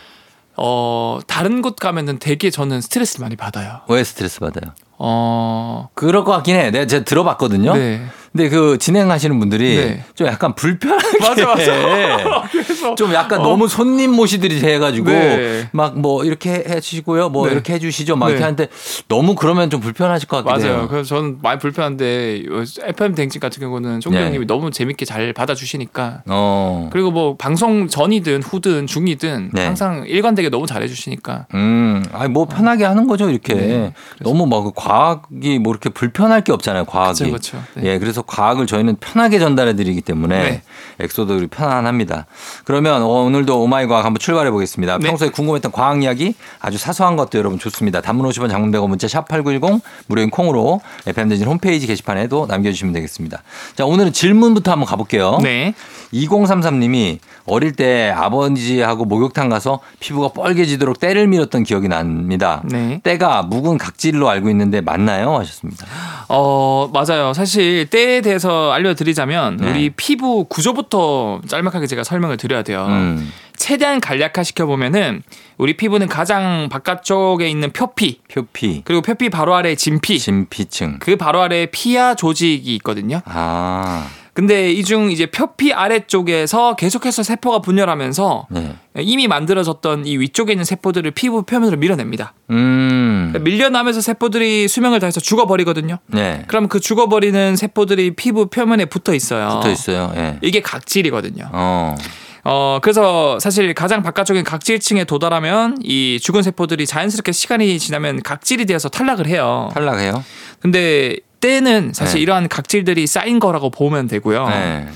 어 0.58 1.20
다른 1.28 1.62
곳 1.62 1.76
가면은 1.76 2.20
되게 2.20 2.50
저는 2.50 2.82
스트레스를 2.82 3.24
많이 3.24 3.36
받아요. 3.36 3.82
왜 3.88 4.04
스트레스 4.04 4.40
받아요? 4.40 4.74
어 4.98 5.90
그럴 5.94 6.24
것 6.24 6.32
같긴 6.32 6.56
해. 6.56 6.72
내가 6.72 6.86
제가 6.86 7.04
들어봤거든요. 7.06 7.76
네. 7.76 8.02
근데 8.38 8.50
그 8.50 8.78
진행하시는 8.78 9.40
분들이 9.40 9.78
네. 9.78 10.04
좀 10.14 10.28
약간 10.28 10.54
불편하게 10.54 11.18
맞아, 11.20 11.46
맞아. 11.48 11.74
해. 11.74 12.24
그래서 12.52 12.94
좀 12.94 13.12
약간 13.14 13.40
어. 13.40 13.44
너무 13.44 13.68
손님 13.68 14.12
모시듯이 14.12 14.64
해가지고 14.64 15.10
네. 15.10 15.70
막뭐 15.72 16.24
이렇게 16.24 16.64
해주시고요, 16.68 17.30
뭐 17.30 17.48
네. 17.48 17.54
이렇게 17.54 17.74
해주시죠, 17.74 18.16
막 18.16 18.28
이렇게 18.28 18.40
네. 18.40 18.44
하는데 18.44 18.68
너무 19.08 19.34
그러면 19.34 19.72
좀 19.72 19.80
불편하실 19.80 20.28
것 20.28 20.44
같기도 20.44 20.68
맞아요. 20.68 20.80
해요. 20.82 20.88
그래서 20.88 21.16
저는 21.16 21.40
많이 21.42 21.58
불편한데 21.58 22.44
FM 22.86 23.16
댕진 23.16 23.42
같은 23.42 23.60
경우는 23.60 24.02
쫑이 24.02 24.16
네. 24.16 24.26
형님이 24.26 24.46
너무 24.46 24.70
재밌게 24.70 25.06
잘 25.06 25.34
받아주시니까 25.34 26.24
어, 26.28 26.90
그리고 26.92 27.10
뭐 27.10 27.38
방송 27.38 27.88
전이든 27.88 28.44
후든 28.44 28.86
중이든 28.86 29.52
네. 29.54 29.66
항상 29.66 30.06
일관되게 30.06 30.50
너무 30.50 30.68
잘해주시니까 30.68 31.48
음, 31.56 32.04
아니 32.14 32.30
뭐 32.30 32.46
편하게 32.46 32.84
하는 32.86 33.08
거죠 33.08 33.30
이렇게. 33.32 33.56
네, 33.56 33.94
너무 34.20 34.46
막 34.46 34.76
과학이 34.88 35.60
뭐 35.60 35.74
이렇게 35.74 35.90
불편할 35.90 36.46
게 36.46 36.54
없잖아요, 36.54 36.86
과학이. 36.86 37.26
그렇죠, 37.26 37.58
그렇죠. 37.58 37.68
네. 37.76 37.90
예, 37.90 38.00
그래서 38.00 38.22
과학을 38.22 38.68
저희는 38.68 38.96
편하게 39.02 39.38
전달해 39.38 39.76
드리기 39.76 40.00
때문에 40.00 40.42
네. 40.42 40.62
엑소도 41.00 41.48
편안합니다. 41.48 42.26
그러면 42.64 43.02
어, 43.02 43.08
오늘도 43.08 43.62
oh 43.62 43.74
my 43.74 43.86
과학 43.88 44.06
한번 44.06 44.20
출발해 44.20 44.50
보겠습니다. 44.50 44.98
네. 45.00 45.08
평소에 45.10 45.30
궁금했던 45.30 45.74
과학 45.74 46.02
이야기 46.02 46.36
아주 46.62 46.78
사소한 46.78 47.18
것도 47.18 47.38
여러분 47.38 47.60
좋습니다. 47.60 48.00
단문 48.00 48.30
50원 48.30 48.50
장문 48.50 48.72
100원 48.72 48.88
문자 48.88 49.10
샵 49.10 49.28
8910 49.28 49.82
무료인 50.08 50.30
콩으로 50.30 50.80
FM대행진 51.06 51.48
홈페이지 51.48 51.86
게시판에도 51.86 52.46
남겨주시면 52.48 52.94
되겠습니다. 52.94 53.44
자 53.76 53.86
오늘은 53.86 54.14
질문부터 54.14 54.72
한번 54.72 54.88
가볼게요. 54.88 55.40
네. 55.44 55.74
2033님이 56.14 57.20
어릴 57.46 57.74
때 57.74 58.14
아버지하고 58.16 59.06
목욕탕 59.06 59.50
가서 59.50 59.80
피부가 60.00 60.30
뻘개지도록 60.30 61.00
때를 61.00 61.28
밀었던 61.28 61.64
기억이 61.64 61.88
납니다. 61.88 62.62
네. 62.66 63.02
때가 63.04 63.44
묵은 63.44 63.78
각질로 63.78 64.30
알고 64.30 64.50
있는데 64.50 64.77
맞나요? 64.82 65.38
하셨습니다. 65.38 65.86
어, 66.30 66.90
맞아요. 66.94 67.34
사실 67.34 67.88
때에 67.88 68.22
대해서 68.22 68.72
알려드리자면 68.72 69.58
네. 69.58 69.70
우리 69.70 69.90
피부 69.90 70.46
구조부터 70.46 71.42
짤막하게 71.48 71.88
제가 71.88 72.04
설명을 72.04 72.38
드려야 72.38 72.64
돼요. 72.64 72.86
음, 72.88 73.32
최대한 73.56 74.00
간략화 74.00 74.44
시켜보면은 74.44 75.24
우리 75.58 75.76
피부는 75.76 76.08
가장 76.08 76.70
바깥쪽에 76.70 77.50
있는 77.50 77.72
표피 77.72 78.22
표피, 78.32 78.82
그리고 78.86 79.02
표피 79.02 79.30
바로 79.30 79.56
아래 79.56 79.76
진피 79.76 80.20
진피층. 80.20 81.00
그 81.00 81.16
바로 81.16 81.42
아래 81.42 81.66
피하 81.66 82.14
조직이 82.16 82.76
있거든요. 82.76 83.22
아, 83.26 84.08
근데 84.38 84.72
이 84.72 84.84
중 84.84 85.10
이제 85.10 85.26
표피 85.26 85.74
아래쪽에서 85.74 86.76
계속해서 86.76 87.24
세포가 87.24 87.58
분열하면서 87.60 88.46
네. 88.52 88.76
이미 89.00 89.28
만들어졌던 89.28 90.06
이 90.06 90.16
위쪽에 90.20 90.54
있는 90.54 90.64
세포들을 90.64 91.10
피부 91.10 91.42
표면으로 91.42 91.78
밀어냅니다. 91.78 92.36
음, 92.52 93.30
그러니까 93.32 93.40
밀려나면서 93.50 94.00
세포들이 94.02 94.68
수명을 94.68 95.00
다해서 95.00 95.20
죽어버리거든요. 95.22 95.98
네. 96.06 96.44
그럼 96.46 96.68
그 96.68 96.80
죽어버리는 96.80 97.56
세포들이 97.56 98.12
피부 98.12 98.46
표면에 98.46 98.86
붙어 98.86 99.16
있어요. 99.16 99.50
붙어 99.56 99.72
있어요. 99.72 100.14
예. 100.16 100.38
이게 100.44 100.62
각질이거든요. 100.62 101.50
어, 101.52 101.96
어, 102.44 102.78
그래서 102.84 103.40
사실 103.40 103.74
가장 103.74 104.04
바깥쪽인 104.04 104.44
각질층에 104.44 105.06
도달하면 105.06 105.78
이 105.84 106.20
죽은 106.22 106.44
세포들이 106.44 106.86
자연스럽게 106.86 107.32
시간이 107.32 107.80
지나면 107.80 108.22
각질이 108.22 108.68
되어서 108.68 108.88
탈락을 108.88 109.26
해요. 109.26 109.72
탈락해요? 109.74 110.24
근데 110.60 111.18
때는 111.40 111.92
사실 111.94 112.16
네. 112.16 112.22
이러한 112.24 112.48
각질들이 112.48 113.08
쌓인 113.08 113.40
거라고 113.40 113.70
보면 113.70 114.08
되고요. 114.08 114.48
네. 114.48 114.88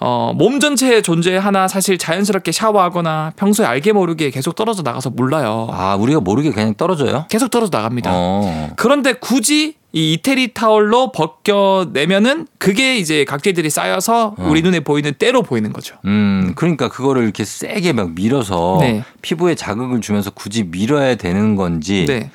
어, 0.00 0.32
몸 0.34 0.60
전체의 0.60 1.02
존재 1.02 1.36
하나 1.36 1.66
사실 1.66 1.98
자연스럽게 1.98 2.52
샤워하거나 2.52 3.32
평소에 3.36 3.66
알게 3.66 3.92
모르게 3.92 4.30
계속 4.30 4.54
떨어져 4.54 4.82
나가서 4.82 5.10
몰라요. 5.10 5.68
아, 5.72 5.96
우리가 5.96 6.20
모르게 6.20 6.52
그냥 6.52 6.74
떨어져요? 6.74 7.26
계속 7.28 7.50
떨어져 7.50 7.76
나갑니다. 7.76 8.10
어. 8.12 8.70
그런데 8.76 9.14
굳이 9.14 9.74
이 9.92 10.12
이태리 10.12 10.52
타월로 10.54 11.12
벗겨내면은 11.12 12.46
그게 12.58 12.96
이제 12.96 13.24
각질들이 13.24 13.70
쌓여서 13.70 14.34
어. 14.38 14.48
우리 14.48 14.62
눈에 14.62 14.80
보이는 14.80 15.12
때로 15.18 15.42
보이는 15.42 15.72
거죠. 15.72 15.96
음, 16.04 16.52
그러니까 16.54 16.88
그거를 16.88 17.24
이렇게 17.24 17.44
세게 17.44 17.94
막 17.94 18.14
밀어서 18.14 18.78
네. 18.80 19.02
피부에 19.22 19.54
자극을 19.54 20.00
주면서 20.00 20.30
굳이 20.30 20.64
밀어야 20.64 21.16
되는 21.16 21.56
건지 21.56 22.04
네. 22.06 22.30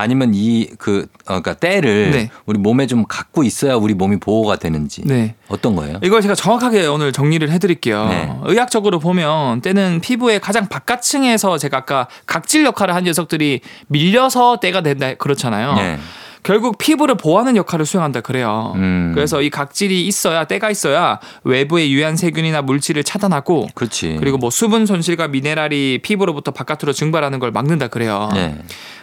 아니면 0.00 0.32
이그 0.34 1.06
어, 1.22 1.40
그러니까 1.40 1.54
때를 1.54 2.10
네. 2.12 2.30
우리 2.46 2.58
몸에 2.58 2.86
좀 2.86 3.04
갖고 3.08 3.42
있어야 3.42 3.74
우리 3.74 3.94
몸이 3.94 4.18
보호가 4.18 4.56
되는지 4.56 5.02
네. 5.04 5.34
어떤 5.48 5.74
거예요? 5.74 5.98
이걸 6.02 6.22
제가 6.22 6.34
정확하게 6.34 6.86
오늘 6.86 7.12
정리를 7.12 7.50
해드릴게요. 7.50 8.06
네. 8.06 8.32
의학적으로 8.44 8.98
보면 8.98 9.60
때는 9.60 10.00
피부의 10.00 10.40
가장 10.40 10.68
바깥층에서 10.68 11.58
제가 11.58 11.78
아까 11.78 12.08
각질 12.26 12.64
역할을 12.64 12.94
한 12.94 13.04
녀석들이 13.04 13.60
밀려서 13.88 14.58
때가 14.60 14.82
된다 14.82 15.14
그렇잖아요. 15.14 15.98
네. 16.48 16.52
결국 16.52 16.78
피부를 16.78 17.16
보호하는 17.16 17.56
역할을 17.56 17.84
수행한다 17.84 18.22
그래요. 18.22 18.72
음. 18.76 19.12
그래서 19.14 19.42
이 19.42 19.50
각질이 19.50 20.06
있어야 20.06 20.44
때가 20.44 20.70
있어야 20.70 21.20
외부의 21.44 21.92
유해한 21.92 22.16
세균이나 22.16 22.62
물질을 22.62 23.04
차단하고 23.04 23.68
그렇지. 23.74 24.16
그리고 24.18 24.38
뭐 24.38 24.48
수분 24.48 24.86
손실과 24.86 25.28
미네랄이 25.28 25.98
피부로부터 26.02 26.52
바깥으로 26.52 26.94
증발하는 26.94 27.38
걸 27.38 27.50
막는다 27.50 27.88
그래요. 27.88 28.30
네. 28.32 28.58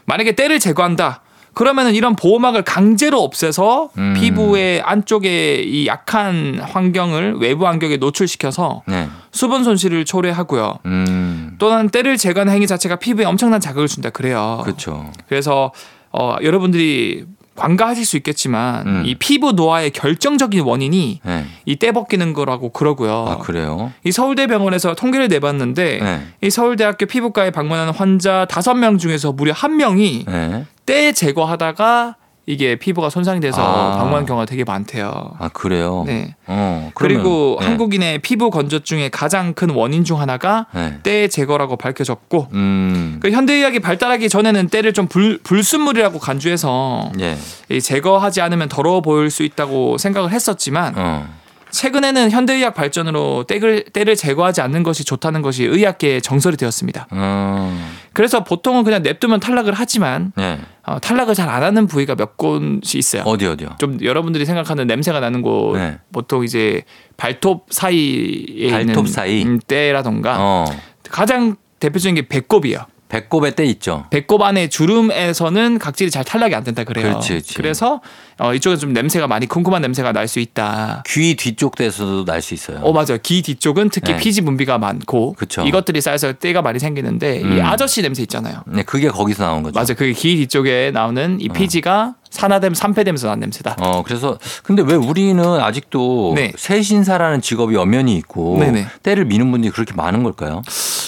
만약에 0.05 0.31
때를 0.31 0.59
제거한다. 0.59 1.21
그러면은 1.53 1.95
이런 1.95 2.15
보호막을 2.15 2.63
강제로 2.63 3.21
없애서 3.21 3.89
음. 3.97 4.13
피부의 4.17 4.81
안쪽에 4.81 5.61
이 5.63 5.87
약한 5.87 6.59
환경을 6.59 7.35
외부 7.39 7.65
환경에 7.67 7.97
노출시켜서 7.97 8.81
네. 8.87 9.07
수분 9.31 9.63
손실을 9.63 10.03
초래하고요. 10.03 10.79
음. 10.85 11.55
또한 11.59 11.89
때를 11.89 12.17
제거하는 12.17 12.51
행위 12.51 12.67
자체가 12.67 12.97
피부에 12.97 13.23
엄청난 13.23 13.61
자극을 13.61 13.87
준다 13.87 14.09
그래요. 14.09 14.61
그렇죠. 14.63 15.11
그래서 15.29 15.71
어, 16.17 16.37
여러분들이 16.41 17.25
관가하실 17.55 18.05
수 18.05 18.17
있겠지만 18.17 18.87
음. 18.87 19.03
이 19.05 19.15
피부 19.15 19.53
노화의 19.53 19.91
결정적인 19.91 20.61
원인이 20.61 21.21
네. 21.23 21.45
이때 21.65 21.91
벗기는 21.91 22.33
거라고 22.33 22.69
그러고요. 22.69 23.25
아, 23.27 23.37
그래요? 23.37 23.91
이 24.03 24.11
서울대병원에서 24.11 24.95
통계를 24.95 25.27
내봤는데 25.29 25.99
네. 26.01 26.21
이 26.41 26.49
서울대학교 26.49 27.05
피부과에 27.05 27.51
방문하는 27.51 27.93
환자 27.93 28.45
다섯 28.49 28.73
명 28.73 28.97
중에서 28.97 29.31
무려 29.31 29.53
한 29.53 29.77
명이 29.77 30.25
네. 30.27 30.65
때 30.85 31.11
제거하다가 31.13 32.15
이게 32.47 32.75
피부가 32.75 33.09
손상이 33.09 33.39
돼서 33.39 33.61
아. 33.61 33.97
방문한 33.97 34.25
경우가 34.25 34.45
되게 34.45 34.63
많대요. 34.63 35.35
아, 35.39 35.49
그래요? 35.49 36.03
네. 36.05 36.35
어, 36.45 36.91
그러면, 36.93 37.23
그리고 37.23 37.57
네. 37.59 37.65
한국인의 37.65 38.19
피부 38.19 38.51
건조증의 38.51 39.09
가장 39.09 39.53
큰 39.53 39.71
원인 39.71 40.03
중 40.03 40.21
하나가 40.21 40.67
네. 40.73 40.99
때 41.01 41.27
제거라고 41.27 41.75
밝혀졌고 41.75 42.49
음. 42.53 43.19
그 43.21 43.31
현대의학이 43.31 43.79
발달하기 43.79 44.29
전에는 44.29 44.67
때를 44.69 44.93
좀 44.93 45.07
불, 45.07 45.39
불순물이라고 45.43 46.19
간주해서 46.19 47.11
예. 47.19 47.37
이 47.69 47.81
제거하지 47.81 48.41
않으면 48.41 48.69
더러워 48.69 49.01
보일 49.01 49.31
수 49.31 49.43
있다고 49.43 49.97
생각을 49.97 50.31
했었지만 50.31 50.93
어. 50.97 51.27
최근에는 51.75 52.31
현대의학 52.31 52.73
발전으로 52.73 53.43
때를, 53.43 53.83
때를 53.83 54.15
제거하지 54.15 54.61
않는 54.61 54.83
것이 54.83 55.03
좋다는 55.03 55.41
것이 55.41 55.65
의학계의 55.65 56.21
정설이 56.21 56.55
되었습니다. 56.55 57.07
어. 57.11 57.91
그래서 58.13 58.43
보통은 58.45 58.83
그냥 58.85 59.03
냅두면 59.03 59.41
탈락을 59.41 59.73
하지만 59.73 60.31
네. 60.37 60.59
어, 60.85 60.99
탈락을 60.99 61.33
잘 61.35 61.45
안 61.45 61.63
하는 61.63 61.85
부위가 61.87 62.15
몇 62.15 62.37
곳이 62.37 62.97
있어요. 62.97 63.21
어디 63.23 63.45
어디요? 63.45 63.75
좀 63.77 63.97
여러분들이 64.01 64.45
생각하는 64.45 64.87
냄새가 64.87 65.19
나는 65.19 65.41
곳 65.41 65.77
네. 65.77 65.99
보통 66.11 66.43
이제 66.43 66.81
발톱 67.17 67.67
사이에 67.69 68.71
발톱 68.71 68.89
있는 68.89 69.05
사이? 69.05 69.43
음, 69.43 69.59
때라던가 69.59 70.37
어. 70.39 70.65
가장 71.09 71.55
대표적인 71.79 72.15
게 72.15 72.27
배꼽이에요. 72.27 72.79
배꼽에 73.15 73.51
때 73.51 73.63
있죠. 73.65 74.05
배꼽 74.09 74.41
안에 74.41 74.67
주름에서는 74.67 75.79
각질이 75.79 76.11
잘 76.11 76.23
탈락이 76.23 76.53
안 76.53 76.63
된다 76.63 76.83
그래요. 76.83 77.05
그렇지, 77.09 77.29
그렇지. 77.29 77.53
그래서 77.53 78.01
어, 78.37 78.53
이쪽은 78.53 78.77
좀 78.77 78.91
냄새가 78.93 79.27
많이 79.27 79.47
쿰쿰한 79.47 79.81
냄새가 79.81 80.11
날 80.11 80.25
수 80.27 80.39
있다. 80.39 81.03
귀 81.07 81.35
뒤쪽 81.35 81.75
때에서도 81.75 82.25
날 82.25 82.41
수 82.41 82.53
있어요. 82.55 82.79
어 82.81 82.91
맞아요. 82.91 83.17
귀 83.23 83.41
뒤쪽은 83.41 83.89
특히 83.89 84.13
네. 84.13 84.17
피지 84.19 84.41
분비가 84.41 84.77
많고 84.79 85.33
그쵸. 85.33 85.61
이것들이 85.65 86.01
쌓여서 86.01 86.33
때가 86.33 86.61
많이 86.61 86.79
생기는데 86.79 87.37
이 87.39 87.43
음. 87.43 87.61
아저씨 87.63 88.01
냄새 88.01 88.21
있잖아요. 88.23 88.63
네, 88.65 88.83
그게 88.83 89.07
거기서 89.09 89.43
나온 89.43 89.61
거죠. 89.63 89.75
맞아요. 89.75 89.95
그게 89.95 90.11
귀 90.13 90.35
뒤쪽에 90.35 90.91
나오는 90.93 91.39
이 91.39 91.47
피지가 91.49 92.15
산화됨 92.35 92.73
산패되면서 92.73 93.27
난 93.29 93.39
냄새다. 93.39 93.77
어, 93.79 94.03
그래서 94.03 94.37
근데 94.63 94.83
왜 94.85 94.93
우리는 94.93 95.43
아직도 95.43 96.33
네. 96.35 96.51
세신사라는 96.57 97.41
직업이 97.41 97.75
엄연히 97.77 98.15
있고 98.17 98.57
네네. 98.59 98.87
때를 99.03 99.25
미는 99.25 99.51
분들이 99.51 99.71
그렇게 99.71 99.93
많은 99.93 100.23
걸까요? 100.23 100.61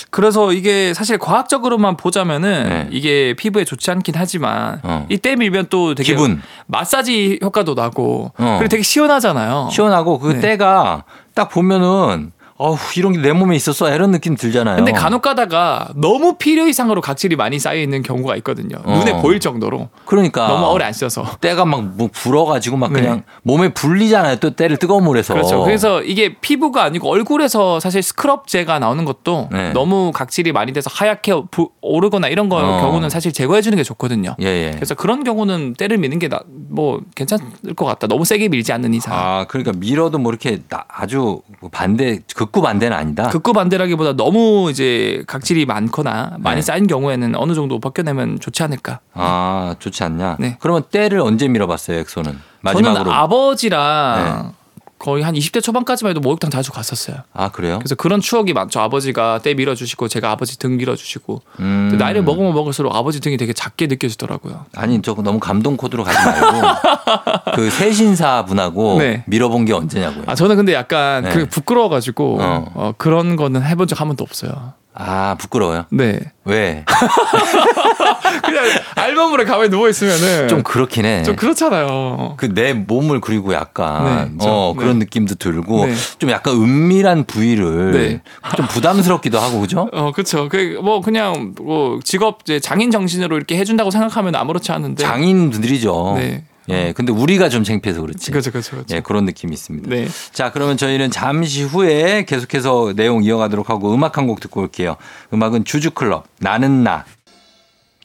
그래서 0.10 0.54
이게 0.54 0.94
사실 0.94 1.18
과학적으로만 1.18 1.98
보자면은 1.98 2.70
네. 2.70 2.88
이게 2.92 3.36
피부에 3.38 3.66
좋지 3.66 3.92
않긴 3.92 4.16
하지만 4.18 4.80
어. 4.84 5.06
이때 5.10 5.36
밀면 5.36 5.68
또 5.70 5.94
되게 5.94 6.13
기분 6.13 6.42
마사지 6.66 7.40
효과도 7.44 7.74
나고 7.74 8.32
어. 8.38 8.56
그리고 8.58 8.70
되게 8.70 8.84
시원하잖아요. 8.84 9.70
시원하고 9.72 10.20
그 10.20 10.34
네. 10.34 10.40
때가 10.40 11.04
딱 11.34 11.50
보면은 11.50 12.32
어우 12.58 12.76
이런 12.96 13.13
게 13.13 13.22
내 13.22 13.34
몸에 13.34 13.56
있었어 13.56 13.93
이런 13.93 14.12
느낌 14.12 14.36
들잖아요. 14.36 14.78
근데 14.78 14.91
간혹 14.91 15.22
가다가 15.22 15.89
너무 15.96 16.36
필요 16.38 16.67
이상으로 16.67 17.02
각질이 17.02 17.36
많이 17.36 17.60
쌓여 17.60 17.80
있는 17.80 18.02
경우가 18.02 18.36
있거든요. 18.38 18.78
어. 18.84 18.98
눈에 18.98 19.22
보일 19.22 19.39
정도로 19.39 19.89
그러니까 20.06 20.48
너무 20.48 20.72
오래 20.74 20.86
안 20.86 20.93
씻어서. 20.93 21.26
때가 21.41 21.65
막 21.65 21.82
뭐 21.98 22.10
불어가지고 22.12 22.78
막 22.78 22.91
네. 22.93 23.02
그냥 23.02 23.24
몸에 23.43 23.70
불리잖아요. 23.74 24.38
또 24.38 24.52
때를 24.56 24.78
뜨거운 24.78 25.04
물에서. 25.04 25.34
그렇죠. 25.34 25.63
그래서 25.63 26.02
이게 26.04 26.36
피부가 26.39 26.84
아니고 26.84 27.10
얼굴에서 27.10 27.80
사실 27.80 28.02
스크럽제가 28.02 28.80
나오는 28.80 29.04
것도 29.06 29.50
네. 29.52 29.72
너무 29.74 30.12
각질이 30.13 30.52
많이 30.52 30.74
돼서 30.74 30.89
하얗게 30.93 31.34
부- 31.52 31.70
오르거나 31.82 32.28
이런 32.28 32.50
거 32.50 32.58
어. 32.58 32.82
경우는 32.82 33.10
사실 33.10 33.32
제거해 33.32 33.62
주는 33.62 33.76
게 33.78 33.84
좋거든요. 33.84 34.36
예, 34.41 34.46
예. 34.46 34.72
그래서 34.76 34.96
그런 34.96 35.24
경우는 35.24 35.74
때를 35.74 35.98
미는 35.98 36.20
게 36.20 36.28
뭐 36.70 37.00
괜찮을 37.15 37.46
것 37.76 37.86
같다. 37.86 38.08
너무 38.08 38.26
세게 38.26 38.50
밀지 38.50 38.72
않는 38.74 38.93
이상. 38.93 39.13
아 39.15 39.46
그러니까 39.48 39.72
밀어도 39.78 40.17
뭐 40.20 40.32
이렇게 40.32 40.62
나- 40.70 40.84
아주 40.89 41.41
반대 41.72 42.20
극구 42.47 42.62
반대는 42.62 42.95
아니다. 42.95 43.27
극구 43.29 43.51
반대라기보다 43.53 44.13
너무 44.13 44.69
이제 44.71 45.21
각질이 45.27 45.65
많거나 45.65 46.38
많이 46.39 46.57
네. 46.57 46.62
쌓인 46.62 46.88
경우에는 46.88 47.36
어느 47.36 47.53
정도 47.53 47.79
벗겨내면 47.79 48.39
좋지 48.39 48.63
않을까. 48.63 48.99
아 49.13 49.75
좋지 49.79 50.03
않냐? 50.03 50.38
네. 50.39 50.57
그러면 50.62 50.83
때를 50.89 51.19
언제 51.19 51.47
밀어봤어요, 51.47 51.99
엑소는? 51.99 52.31
저는 52.31 52.41
마지막으로. 52.62 53.12
아버지랑 53.13 54.53
거의 54.99 55.23
한 55.23 55.36
20대 55.36 55.62
초반까지만 55.62 56.12
해도 56.12 56.21
목욕탕 56.21 56.49
자주 56.49 56.71
갔었어요. 56.71 57.17
아, 57.33 57.49
그래요? 57.49 57.79
그래서 57.79 57.95
그런 57.95 58.21
추억이 58.21 58.53
많죠. 58.53 58.79
아버지가 58.79 59.39
때 59.39 59.53
밀어주시고 59.53 60.07
제가 60.07 60.31
아버지 60.31 60.57
등 60.57 60.77
밀어주시고 60.77 61.41
음. 61.60 61.95
나이를 61.99 62.23
먹으면 62.23 62.53
먹을수록 62.53 62.95
아버지 62.95 63.19
등이 63.19 63.36
되게 63.36 63.51
작게 63.51 63.88
느껴지더라고요. 63.88 64.65
아니, 64.75 65.01
저 65.01 65.13
너무 65.15 65.39
감동 65.39 65.75
코드로 65.75 66.03
가지 66.05 66.17
말고 66.17 66.67
그 67.55 67.69
세신사 67.69 68.45
분하고 68.45 68.99
네. 68.99 69.23
밀어본 69.27 69.65
게 69.65 69.73
언제냐고요. 69.73 70.23
아 70.27 70.36
저는 70.36 70.55
근데 70.55 70.73
약간 70.73 71.23
네. 71.23 71.29
그 71.31 71.45
부끄러워가지고 71.47 72.38
어. 72.41 72.71
어, 72.73 72.93
그런 72.97 73.36
거는 73.36 73.63
해본 73.63 73.88
적 73.88 73.97
한 73.97 74.07
번도 74.07 74.23
없어요. 74.23 74.73
아, 74.93 75.36
부끄러워요? 75.39 75.86
네. 75.91 76.19
왜? 76.43 76.83
그냥 78.43 78.63
알몸으로 78.95 79.45
가만히 79.45 79.69
누워 79.69 79.89
있으면은 79.89 80.47
좀 80.47 80.63
그렇긴 80.63 81.06
해. 81.06 81.23
좀 81.23 81.36
그렇잖아요. 81.36 82.36
그 82.38 82.47
내 82.53 82.73
몸을 82.73 83.21
그리고 83.21 83.53
약간 83.53 84.38
네, 84.38 84.43
좀, 84.43 84.51
어 84.51 84.73
네. 84.75 84.82
그런 84.82 84.99
느낌도 84.99 85.36
들고 85.36 85.86
네. 85.86 85.93
좀 86.17 86.30
약간 86.32 86.53
은밀한 86.56 87.25
부위를 87.25 87.91
네. 87.91 88.21
좀 88.56 88.65
부담스럽기도 88.67 89.39
하고 89.39 89.60
그죠? 89.62 89.89
어, 89.93 90.12
그쵸. 90.12 90.49
그, 90.49 90.80
뭐, 90.82 91.01
그냥, 91.01 91.53
뭐, 91.62 91.99
직업, 92.03 92.39
이제 92.43 92.60
장인 92.60 92.89
정신으로 92.91 93.36
이렇게 93.38 93.58
해준다고 93.58 93.91
생각하면 93.91 94.36
아무렇지 94.36 94.71
않은데. 94.71 95.03
장인분들이죠. 95.03 96.13
네. 96.17 96.43
예, 96.69 96.91
근데 96.93 97.13
우리가 97.13 97.47
좀 97.47 97.63
창피해서 97.63 98.01
그렇지. 98.01 98.30
그쵸, 98.32 98.51
그쵸, 98.51 98.75
그쵸. 98.77 98.95
예, 98.95 98.99
그런 98.99 99.23
느낌이 99.25 99.53
있습니다. 99.53 99.89
네. 99.89 100.08
자, 100.34 100.51
그러면 100.51 100.75
저희는 100.75 101.12
잠시 101.12 101.63
후에 101.63 102.25
계속해서 102.25 102.91
내용 102.95 103.23
이어가도록 103.23 103.69
하고 103.69 103.93
음악 103.93 104.17
한 104.17 104.27
곡 104.27 104.41
듣고 104.41 104.62
올게요. 104.62 104.97
음악은 105.34 105.63
주주클럽, 105.63 106.25
나는 106.39 106.84
나. 106.84 107.06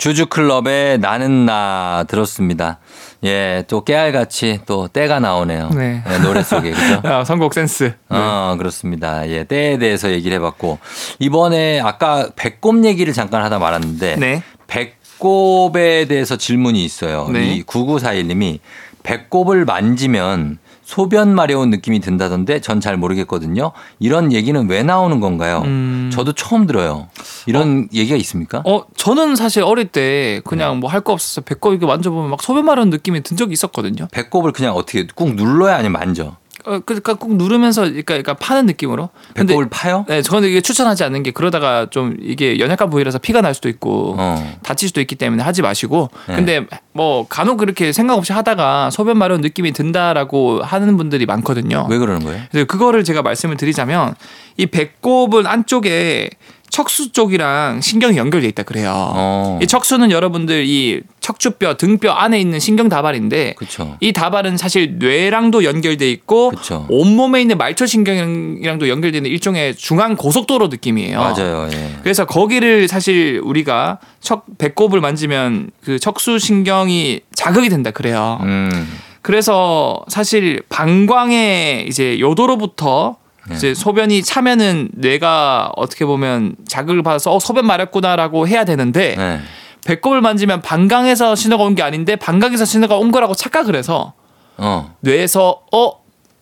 주주클럽의 0.02 0.98
나는 0.98 1.46
나 1.46 2.04
들었습니다. 2.08 2.80
예, 3.22 3.62
또 3.68 3.84
깨알같이 3.84 4.58
또 4.66 4.88
때가 4.88 5.20
나오네요. 5.20 5.70
네. 5.76 6.02
예, 6.04 6.18
노래 6.18 6.42
속에, 6.42 6.72
그죠? 6.72 7.00
아, 7.08 7.22
선곡 7.22 7.54
센스. 7.54 7.84
네. 7.84 7.94
어, 8.08 8.56
그렇습니다. 8.58 9.28
예, 9.28 9.44
때에 9.44 9.78
대해서 9.78 10.10
얘기를 10.10 10.36
해봤고, 10.38 10.80
이번에 11.20 11.78
아까 11.78 12.30
배꼽 12.34 12.84
얘기를 12.84 13.12
잠깐 13.12 13.44
하다 13.44 13.60
말았는데, 13.60 14.16
네. 14.16 14.42
배꼽에 14.66 16.06
대해서 16.06 16.36
질문이 16.36 16.84
있어요. 16.84 17.28
네. 17.32 17.54
이 17.54 17.62
9941님이 17.62 18.58
배꼽을 19.04 19.64
만지면 19.64 20.58
소변 20.84 21.34
마려운 21.34 21.70
느낌이 21.70 22.00
든다던데 22.00 22.60
전 22.60 22.80
잘 22.80 22.96
모르겠거든요. 22.96 23.70
이런 24.00 24.32
얘기는 24.32 24.68
왜 24.68 24.82
나오는 24.82 25.20
건가요? 25.20 25.62
음. 25.64 26.10
저도 26.12 26.32
처음 26.32 26.66
들어요. 26.66 27.08
이런 27.46 27.88
얘기가 27.94 28.16
있습니까? 28.16 28.62
어, 28.66 28.82
저는 28.96 29.36
사실 29.36 29.62
어릴 29.62 29.86
때 29.86 30.40
그냥 30.44 30.80
뭐 30.80 30.90
할 30.90 31.00
거 31.02 31.12
없어서 31.12 31.40
배꼽 31.42 31.70
이렇게 31.72 31.86
만져보면 31.86 32.30
막 32.30 32.42
소변 32.42 32.64
마려운 32.64 32.90
느낌이 32.90 33.22
든 33.22 33.36
적이 33.36 33.52
있었거든요. 33.52 34.08
배꼽을 34.10 34.52
그냥 34.52 34.74
어떻게 34.74 35.06
꾹 35.14 35.34
눌러야 35.34 35.76
아니면 35.76 35.92
만져? 35.92 36.36
어, 36.64 36.80
그러니까 36.80 37.14
꼭 37.14 37.34
누르면서 37.36 37.82
그러니까, 37.82 38.14
그러니까 38.14 38.34
파는 38.34 38.66
느낌으로. 38.66 39.10
근데 39.34 39.52
배꼽을 39.52 39.68
파요? 39.70 40.04
네, 40.08 40.22
저는 40.22 40.48
이게 40.48 40.60
추천하지 40.60 41.04
않는 41.04 41.22
게 41.22 41.30
그러다가 41.30 41.86
좀 41.90 42.16
이게 42.20 42.58
연약한 42.58 42.90
부위라서 42.90 43.18
피가 43.18 43.40
날 43.40 43.54
수도 43.54 43.68
있고 43.68 44.16
어. 44.18 44.58
다칠 44.62 44.88
수도 44.88 45.00
있기 45.00 45.16
때문에 45.16 45.42
하지 45.42 45.62
마시고. 45.62 46.10
네. 46.28 46.36
근데 46.36 46.66
뭐 46.92 47.26
간혹 47.28 47.58
그렇게 47.58 47.92
생각 47.92 48.14
없이 48.14 48.32
하다가 48.32 48.90
소변 48.90 49.18
마려운 49.18 49.40
느낌이 49.40 49.72
든다라고 49.72 50.62
하는 50.62 50.96
분들이 50.96 51.26
많거든요. 51.26 51.86
왜 51.90 51.98
그러는 51.98 52.24
거예요? 52.24 52.42
그래서 52.50 52.66
그거를 52.66 53.04
제가 53.04 53.22
말씀을 53.22 53.56
드리자면 53.56 54.14
이 54.56 54.66
배꼽은 54.66 55.46
안쪽에 55.46 56.30
척수 56.72 57.12
쪽이랑 57.12 57.82
신경이 57.82 58.16
연결돼 58.16 58.48
있다 58.48 58.62
그래요. 58.62 58.92
어. 58.94 59.58
이 59.62 59.66
척수는 59.66 60.10
여러분들 60.10 60.64
이 60.66 61.02
척추뼈, 61.20 61.76
등뼈 61.76 62.10
안에 62.10 62.40
있는 62.40 62.58
신경 62.60 62.88
다발인데 62.88 63.56
그쵸. 63.58 63.98
이 64.00 64.14
다발은 64.14 64.56
사실 64.56 64.96
뇌랑도 64.98 65.64
연결돼 65.64 66.10
있고 66.10 66.48
그쵸. 66.48 66.86
온몸에 66.88 67.42
있는 67.42 67.58
말초 67.58 67.84
신경이랑도 67.84 68.88
연결되는 68.88 69.28
일종의 69.30 69.74
중앙 69.74 70.16
고속도로 70.16 70.68
느낌이에요. 70.68 71.18
맞아요. 71.20 71.68
예. 71.70 71.96
그래서 72.02 72.24
거기를 72.24 72.88
사실 72.88 73.42
우리가 73.44 73.98
척 74.20 74.46
배꼽을 74.56 75.02
만지면 75.02 75.72
그 75.84 75.98
척수 75.98 76.38
신경이 76.38 77.20
자극이 77.34 77.68
된다 77.68 77.90
그래요. 77.90 78.38
음. 78.44 78.88
그래서 79.20 80.02
사실 80.08 80.62
방광의 80.70 81.86
이제 81.86 82.18
요도로부터 82.18 83.16
네. 83.18 83.21
이제 83.50 83.74
소변이 83.74 84.22
차면은 84.22 84.90
뇌가 84.92 85.72
어떻게 85.76 86.04
보면 86.04 86.54
자극을 86.68 87.02
받아서 87.02 87.34
어, 87.34 87.40
소변 87.40 87.66
마렵구나라고 87.66 88.46
해야 88.46 88.64
되는데 88.64 89.16
네. 89.16 89.40
배꼽을 89.84 90.20
만지면 90.20 90.62
방광에서 90.62 91.34
신호가 91.34 91.64
온 91.64 91.74
게 91.74 91.82
아닌데 91.82 92.14
방광에서 92.16 92.64
신호가 92.64 92.96
온 92.98 93.10
거라고 93.10 93.34
착각을 93.34 93.74
해서 93.74 94.12
어. 94.58 94.94
뇌에서 95.00 95.62
어 95.72 95.92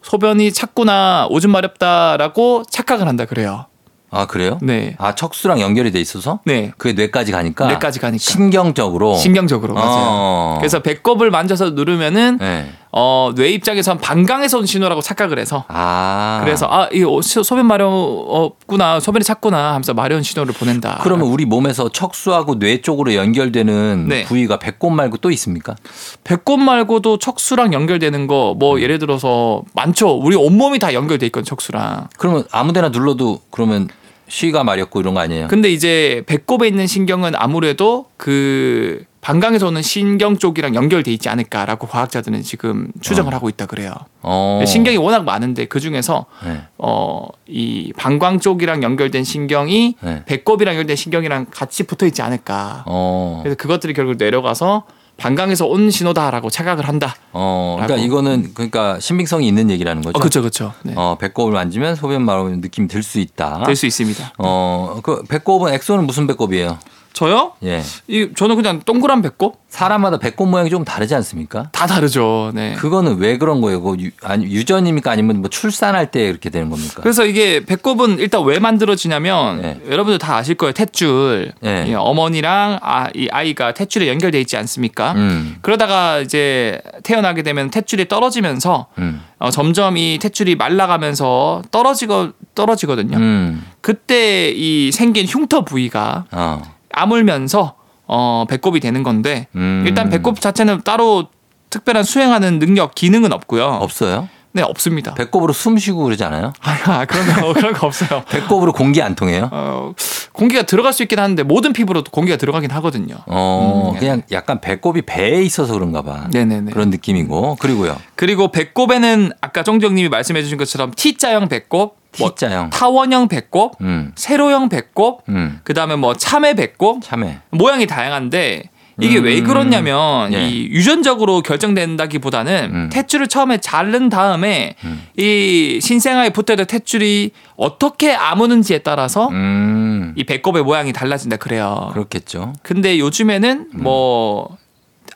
소변이 0.02 0.52
찼구나 0.52 1.26
오줌 1.30 1.50
마렵다라고 1.50 2.64
착각을 2.70 3.06
한다 3.08 3.24
그래요. 3.24 3.66
아, 4.12 4.26
그래요? 4.26 4.58
네. 4.60 4.96
아, 4.98 5.14
척수랑 5.14 5.60
연결이 5.60 5.92
돼 5.92 6.00
있어서? 6.00 6.40
네. 6.44 6.72
그게 6.78 6.94
뇌까지 6.94 7.30
가니까? 7.30 7.68
뇌까지 7.68 8.00
가니까. 8.00 8.18
신경적으로? 8.20 9.14
신경적으로 9.14 9.72
맞아요. 9.74 9.88
어. 9.94 10.56
그래서 10.58 10.80
배꼽을 10.80 11.30
만져서 11.30 11.70
누르면은 11.70 12.38
네. 12.38 12.72
어, 12.92 13.32
뇌 13.36 13.50
입장에선 13.50 13.98
방광에서 13.98 14.58
온 14.58 14.66
신호라고 14.66 15.00
착각을 15.00 15.38
해서 15.38 15.64
아. 15.68 16.40
그래서 16.44 16.66
아, 16.68 16.88
이 16.92 17.04
소변 17.22 17.66
마렵구나. 17.66 18.98
소변이 19.00 19.24
찼구나 19.24 19.70
하면서 19.70 19.94
마려운 19.94 20.22
신호를 20.22 20.54
보낸다. 20.54 21.00
그러면 21.02 21.28
우리 21.28 21.44
몸에서 21.44 21.88
척수하고 21.88 22.58
뇌 22.58 22.80
쪽으로 22.80 23.14
연결되는 23.14 24.08
네. 24.08 24.24
부위가 24.24 24.58
배꼽 24.58 24.90
말고 24.90 25.18
또 25.18 25.30
있습니까? 25.30 25.76
배꼽 26.24 26.58
말고도 26.58 27.18
척수랑 27.18 27.72
연결되는 27.72 28.26
거뭐 28.26 28.74
음. 28.76 28.80
예를 28.80 28.98
들어서 28.98 29.62
많죠. 29.74 30.16
우리 30.18 30.34
온몸이 30.36 30.78
다 30.78 30.92
연결돼 30.92 31.26
있건 31.26 31.44
척수랑. 31.44 32.08
그러면 32.18 32.44
아무 32.50 32.72
데나 32.72 32.88
눌러도 32.88 33.40
그러면 33.50 33.88
쉬가 34.28 34.64
마렵고 34.64 35.00
이런 35.00 35.14
거 35.14 35.20
아니에요? 35.20 35.48
근데 35.48 35.70
이제 35.70 36.22
배꼽에 36.26 36.68
있는 36.68 36.86
신경은 36.86 37.32
아무래도 37.36 38.06
그 38.16 39.04
방광에서 39.20 39.66
오는 39.66 39.82
신경 39.82 40.38
쪽이랑 40.38 40.74
연결돼 40.74 41.12
있지 41.12 41.28
않을까라고 41.28 41.86
과학자들은 41.86 42.42
지금 42.42 42.90
추정을 43.02 43.34
하고 43.34 43.48
있다 43.50 43.66
그래요. 43.66 43.92
어. 44.22 44.62
신경이 44.66 44.96
워낙 44.96 45.24
많은데 45.24 45.66
그 45.66 45.78
중에서 45.78 46.24
네. 46.44 46.62
어이 46.78 47.92
방광 47.96 48.40
쪽이랑 48.40 48.82
연결된 48.82 49.24
신경이 49.24 49.96
네. 50.00 50.22
배꼽이랑 50.24 50.74
연결된 50.74 50.96
신경이랑 50.96 51.46
같이 51.50 51.82
붙어 51.82 52.06
있지 52.06 52.22
않을까. 52.22 52.84
어. 52.86 53.40
그래서 53.42 53.56
그것들이 53.56 53.92
결국 53.92 54.16
내려가서 54.16 54.84
방광에서 55.18 55.66
온 55.66 55.90
신호다라고 55.90 56.48
착각을 56.48 56.88
한다. 56.88 57.14
어. 57.32 57.76
그러니까. 57.82 58.02
이거는 58.02 58.54
그러니까 58.54 58.98
신빙성이 59.00 59.46
있는 59.46 59.68
얘기라는 59.70 60.00
거죠. 60.00 60.16
어, 60.16 60.18
그렇죠, 60.18 60.40
그렇죠. 60.40 60.72
네. 60.82 60.94
어, 60.96 61.18
배꼽을 61.20 61.52
만지면 61.52 61.94
소변 61.94 62.24
마려운 62.24 62.62
느낌이 62.62 62.88
들 62.88 63.02
수 63.02 63.18
있다. 63.20 63.64
될 63.66 63.76
수 63.76 63.84
있습니다. 63.84 64.32
어, 64.38 65.00
그 65.02 65.22
배꼽은 65.28 65.74
엑소는 65.74 66.06
무슨 66.06 66.26
배꼽이에요? 66.26 66.78
저요? 67.12 67.52
예. 67.64 67.82
이 68.08 68.28
저는 68.34 68.56
그냥 68.56 68.80
동그란 68.80 69.20
배꼽 69.22 69.60
사람마다 69.68 70.18
배꼽 70.18 70.46
모양이 70.46 70.70
좀 70.70 70.84
다르지 70.84 71.14
않습니까? 71.14 71.68
다 71.72 71.86
다르죠. 71.86 72.50
네. 72.54 72.74
그거는 72.74 73.18
왜 73.18 73.38
그런 73.38 73.60
거예요? 73.60 73.82
그 73.82 73.96
유, 74.00 74.10
아니, 74.22 74.44
유전입니까? 74.44 75.10
아니면 75.10 75.40
뭐 75.40 75.50
출산할 75.50 76.10
때 76.10 76.28
이렇게 76.28 76.50
되는 76.50 76.70
겁니까? 76.70 77.02
그래서 77.02 77.24
이게 77.26 77.64
배꼽은 77.64 78.18
일단 78.18 78.44
왜 78.44 78.58
만들어지냐면 78.58 79.62
네. 79.62 79.80
여러분들 79.88 80.18
다 80.18 80.36
아실 80.36 80.54
거예요. 80.54 80.72
탯줄. 80.72 81.52
네. 81.60 81.86
이 81.88 81.94
어머니랑 81.94 82.78
아, 82.82 83.08
이 83.14 83.28
아이가 83.30 83.72
탯줄에 83.72 84.06
연결돼 84.06 84.40
있지 84.40 84.56
않습니까? 84.56 85.12
음. 85.12 85.56
그러다가 85.62 86.20
이제 86.20 86.80
태어나게 87.02 87.42
되면 87.42 87.70
탯줄이 87.70 88.08
떨어지면서 88.08 88.86
음. 88.98 89.22
어, 89.38 89.50
점점 89.50 89.96
이 89.96 90.18
탯줄이 90.18 90.56
말라가면서 90.56 91.62
떨어지거 91.70 92.32
떨어지거든요. 92.54 93.16
음. 93.16 93.64
그때 93.80 94.50
이 94.50 94.90
생긴 94.92 95.26
흉터 95.26 95.64
부위가 95.64 96.24
어. 96.32 96.62
아물면서 96.92 97.74
어, 98.06 98.44
배꼽이 98.48 98.80
되는 98.80 99.02
건데 99.02 99.46
음. 99.54 99.84
일단 99.86 100.10
배꼽 100.10 100.40
자체는 100.40 100.82
따로 100.82 101.28
특별한 101.70 102.02
수행하는 102.02 102.58
능력 102.58 102.94
기능은 102.94 103.32
없고요. 103.32 103.64
없어요? 103.64 104.28
네 104.52 104.62
없습니다. 104.62 105.14
배꼽으로 105.14 105.52
숨 105.52 105.78
쉬고 105.78 106.02
그러지 106.04 106.24
않아요? 106.24 106.52
아 106.60 107.04
그런 107.04 107.26
거 107.26 107.52
그런 107.52 107.72
거 107.72 107.86
없어요. 107.86 108.24
배꼽으로 108.30 108.72
공기 108.72 109.00
안 109.00 109.14
통해요? 109.14 109.48
어, 109.52 109.92
공기가 110.32 110.62
들어갈 110.62 110.92
수 110.92 111.02
있긴 111.04 111.20
하는데 111.20 111.40
모든 111.44 111.72
피부로도 111.72 112.10
공기가 112.10 112.36
들어가긴 112.36 112.70
하거든요. 112.72 113.14
어, 113.26 113.92
음, 113.94 113.98
그냥 113.98 114.22
약간 114.32 114.60
배꼽이 114.60 115.02
배에 115.02 115.42
있어서 115.42 115.74
그런가 115.74 116.02
봐. 116.02 116.26
네네네. 116.32 116.72
그런 116.72 116.90
느낌이고. 116.90 117.56
그리고요. 117.60 117.96
그리고 118.16 118.48
배꼽에는 118.50 119.32
아까 119.40 119.62
정정님이 119.62 120.08
말씀해 120.08 120.42
주신 120.42 120.58
것처럼 120.58 120.92
T자형 120.96 121.48
배꼽, 121.48 121.96
뭐 122.18 122.34
T자형. 122.34 122.70
타원형 122.70 123.28
배꼽, 123.28 123.76
음. 123.82 124.10
세로형 124.16 124.68
배꼽, 124.68 125.22
음. 125.28 125.60
그 125.62 125.74
다음에 125.74 125.94
뭐 125.94 126.14
참외 126.14 126.54
배꼽 126.54 127.02
참해. 127.02 127.38
모양이 127.50 127.86
다양한데 127.86 128.64
이게 129.00 129.18
음. 129.18 129.24
왜 129.24 129.40
그렇냐면 129.42 130.32
예. 130.32 130.48
이 130.48 130.66
유전적으로 130.70 131.42
결정된다기보다는 131.42 132.70
음. 132.72 132.90
탯줄을 132.92 133.28
처음에 133.28 133.58
자른 133.58 134.08
다음에 134.08 134.74
음. 134.84 135.02
이 135.16 135.78
신생아에 135.82 136.30
붙어있던 136.30 136.66
탯줄이 136.66 137.30
어떻게 137.56 138.14
아무는지에 138.14 138.78
따라서 138.78 139.28
음. 139.28 140.12
이 140.16 140.24
배꼽의 140.24 140.62
모양이 140.62 140.92
달라진다 140.92 141.36
그래요. 141.36 141.90
그렇겠죠. 141.92 142.52
근데 142.62 142.98
요즘에는 142.98 143.66
음. 143.74 143.82
뭐 143.82 144.56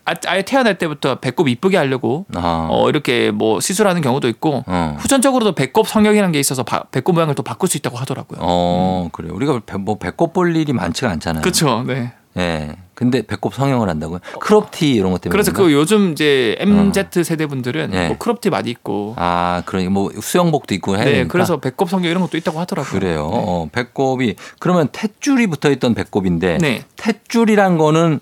아- 0.06 0.12
아예 0.26 0.42
태어날 0.42 0.76
때부터 0.76 1.14
배꼽 1.20 1.48
이쁘게 1.48 1.78
하려고 1.78 2.26
아. 2.34 2.68
어, 2.70 2.90
이렇게 2.90 3.30
뭐 3.30 3.60
시술하는 3.60 4.02
경우도 4.02 4.28
있고 4.28 4.62
어. 4.66 4.96
후천적으로도 5.00 5.52
배꼽 5.54 5.88
성형이라는 5.88 6.30
게 6.32 6.38
있어서 6.40 6.62
바- 6.62 6.84
배꼽 6.90 7.14
모양을 7.14 7.34
또 7.34 7.42
바꿀 7.42 7.68
수 7.70 7.78
있다고 7.78 7.96
하더라고요. 7.96 8.38
어, 8.42 9.08
그래요. 9.12 9.32
우리가 9.34 9.60
배, 9.64 9.78
뭐 9.78 9.96
배꼽 9.98 10.32
볼 10.34 10.54
일이 10.56 10.72
많지가 10.74 11.10
않잖아요. 11.10 11.40
그렇죠. 11.42 11.84
네. 11.86 12.12
예. 12.36 12.72
근데 12.94 13.22
배꼽 13.22 13.54
성형을 13.54 13.88
한다고요? 13.88 14.20
crop티 14.40 14.92
이런 14.92 15.12
것 15.12 15.20
때문에. 15.20 15.32
그래서? 15.32 15.52
그 15.52 15.72
요즘 15.72 16.12
이제 16.12 16.56
MZ 16.60 17.24
세대 17.24 17.46
분들은 17.46 17.90
네. 17.90 18.08
뭐 18.08 18.18
crop티 18.18 18.50
많이 18.50 18.70
입고 18.70 19.14
아, 19.16 19.62
그러니 19.66 19.88
뭐 19.88 20.10
수영복도 20.18 20.74
입고 20.74 20.96
해야 20.96 21.04
네, 21.04 21.12
되니까. 21.12 21.32
그래서 21.32 21.58
배꼽 21.58 21.90
성형 21.90 22.10
이런 22.10 22.22
것도 22.22 22.36
있다고 22.36 22.60
하더라고요. 22.60 22.90
그래요. 22.90 23.30
네. 23.32 23.42
어, 23.44 23.68
배꼽이 23.72 24.36
그러면 24.60 24.88
탯줄이 24.88 25.50
붙어 25.50 25.70
있던 25.70 25.94
배꼽인데 25.94 26.58
네. 26.58 26.84
탯줄이란 26.96 27.78
거는 27.78 28.20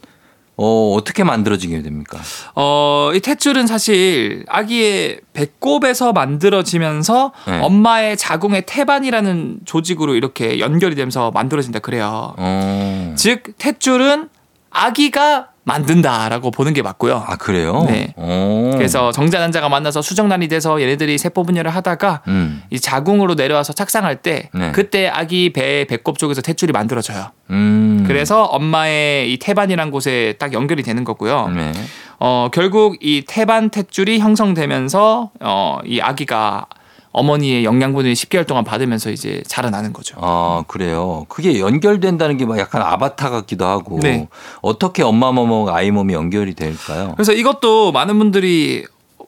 어, 0.57 0.95
어떻게 0.95 1.25
만들어지게 1.25 1.83
됩니까? 1.83 2.19
어, 2.55 3.11
이 3.15 3.21
탯줄은 3.21 3.67
사실 3.67 4.45
아기의 4.49 5.21
배꼽에서 5.33 6.13
만들어지면서 6.13 7.33
네. 7.47 7.61
엄마의 7.61 8.17
자궁의 8.17 8.65
태반이라는 8.67 9.61
조직으로 9.65 10.15
이렇게 10.15 10.61
연결이 10.61 10.95
되면서 10.95 11.31
만들어진다 11.31 11.79
그래요. 11.79 12.35
어. 12.37 13.15
즉 13.17 13.43
탯줄은 13.59 14.29
아기가 14.73 15.49
만든다라고 15.65 16.51
보는 16.51 16.73
게 16.73 16.83
맞고요. 16.83 17.23
아, 17.25 17.37
그래요? 17.37 17.85
네. 17.87 18.13
어. 18.17 18.73
그래서 18.75 19.13
정자 19.13 19.39
난자가 19.39 19.69
만나서 19.69 20.03
수정란이 20.03 20.49
돼서 20.49 20.81
얘네들이 20.81 21.19
세포 21.19 21.45
분열을 21.45 21.73
하다가 21.73 22.23
음. 22.27 22.63
이 22.71 22.81
자궁으로 22.81 23.35
내려와서 23.35 23.73
착상할 23.73 24.23
때 24.23 24.51
네. 24.53 24.73
그때 24.73 25.07
아기 25.07 25.53
배 25.53 25.85
배꼽 25.85 26.19
쪽에서 26.19 26.43
탯줄이 26.43 26.73
만들어져요. 26.73 27.29
음. 27.51 28.05
그래서 28.07 28.43
엄마의 28.45 29.33
이 29.33 29.39
태반이란 29.39 29.93
곳에 29.93 30.35
딱 30.39 30.53
연결이 30.53 30.83
되는 30.83 31.05
거고요. 31.05 31.49
네. 31.55 31.73
어, 32.19 32.49
결국 32.53 32.97
이 33.01 33.25
태반 33.27 33.71
탯줄이 33.71 34.19
형성되면서 34.19 35.31
어, 35.41 35.79
이 35.85 36.01
아기가 36.01 36.67
어머니의 37.13 37.65
영양분을 37.65 38.13
10개월 38.15 38.47
동안 38.47 38.65
받으면서 38.65 39.11
이제 39.11 39.43
자라나는 39.47 39.93
거죠. 39.93 40.17
아, 40.21 40.65
그래요. 40.67 41.27
그게 41.29 41.61
연결된다는 41.61 42.37
게 42.39 42.45
막 42.47 42.59
약간 42.59 42.83
아바타 42.83 43.31
같기도 43.31 43.67
하고. 43.67 44.01
네. 44.03 44.29
어떻게 44.63 45.03
엄마 45.03 45.31
몸하고 45.33 45.71
아이 45.75 45.91
몸이 45.91 46.13
연결이 46.15 46.55
될까요? 46.55 47.13
그래서 47.17 47.33
이것도 47.33 47.93
많은 47.93 48.19
분들이 48.19 48.85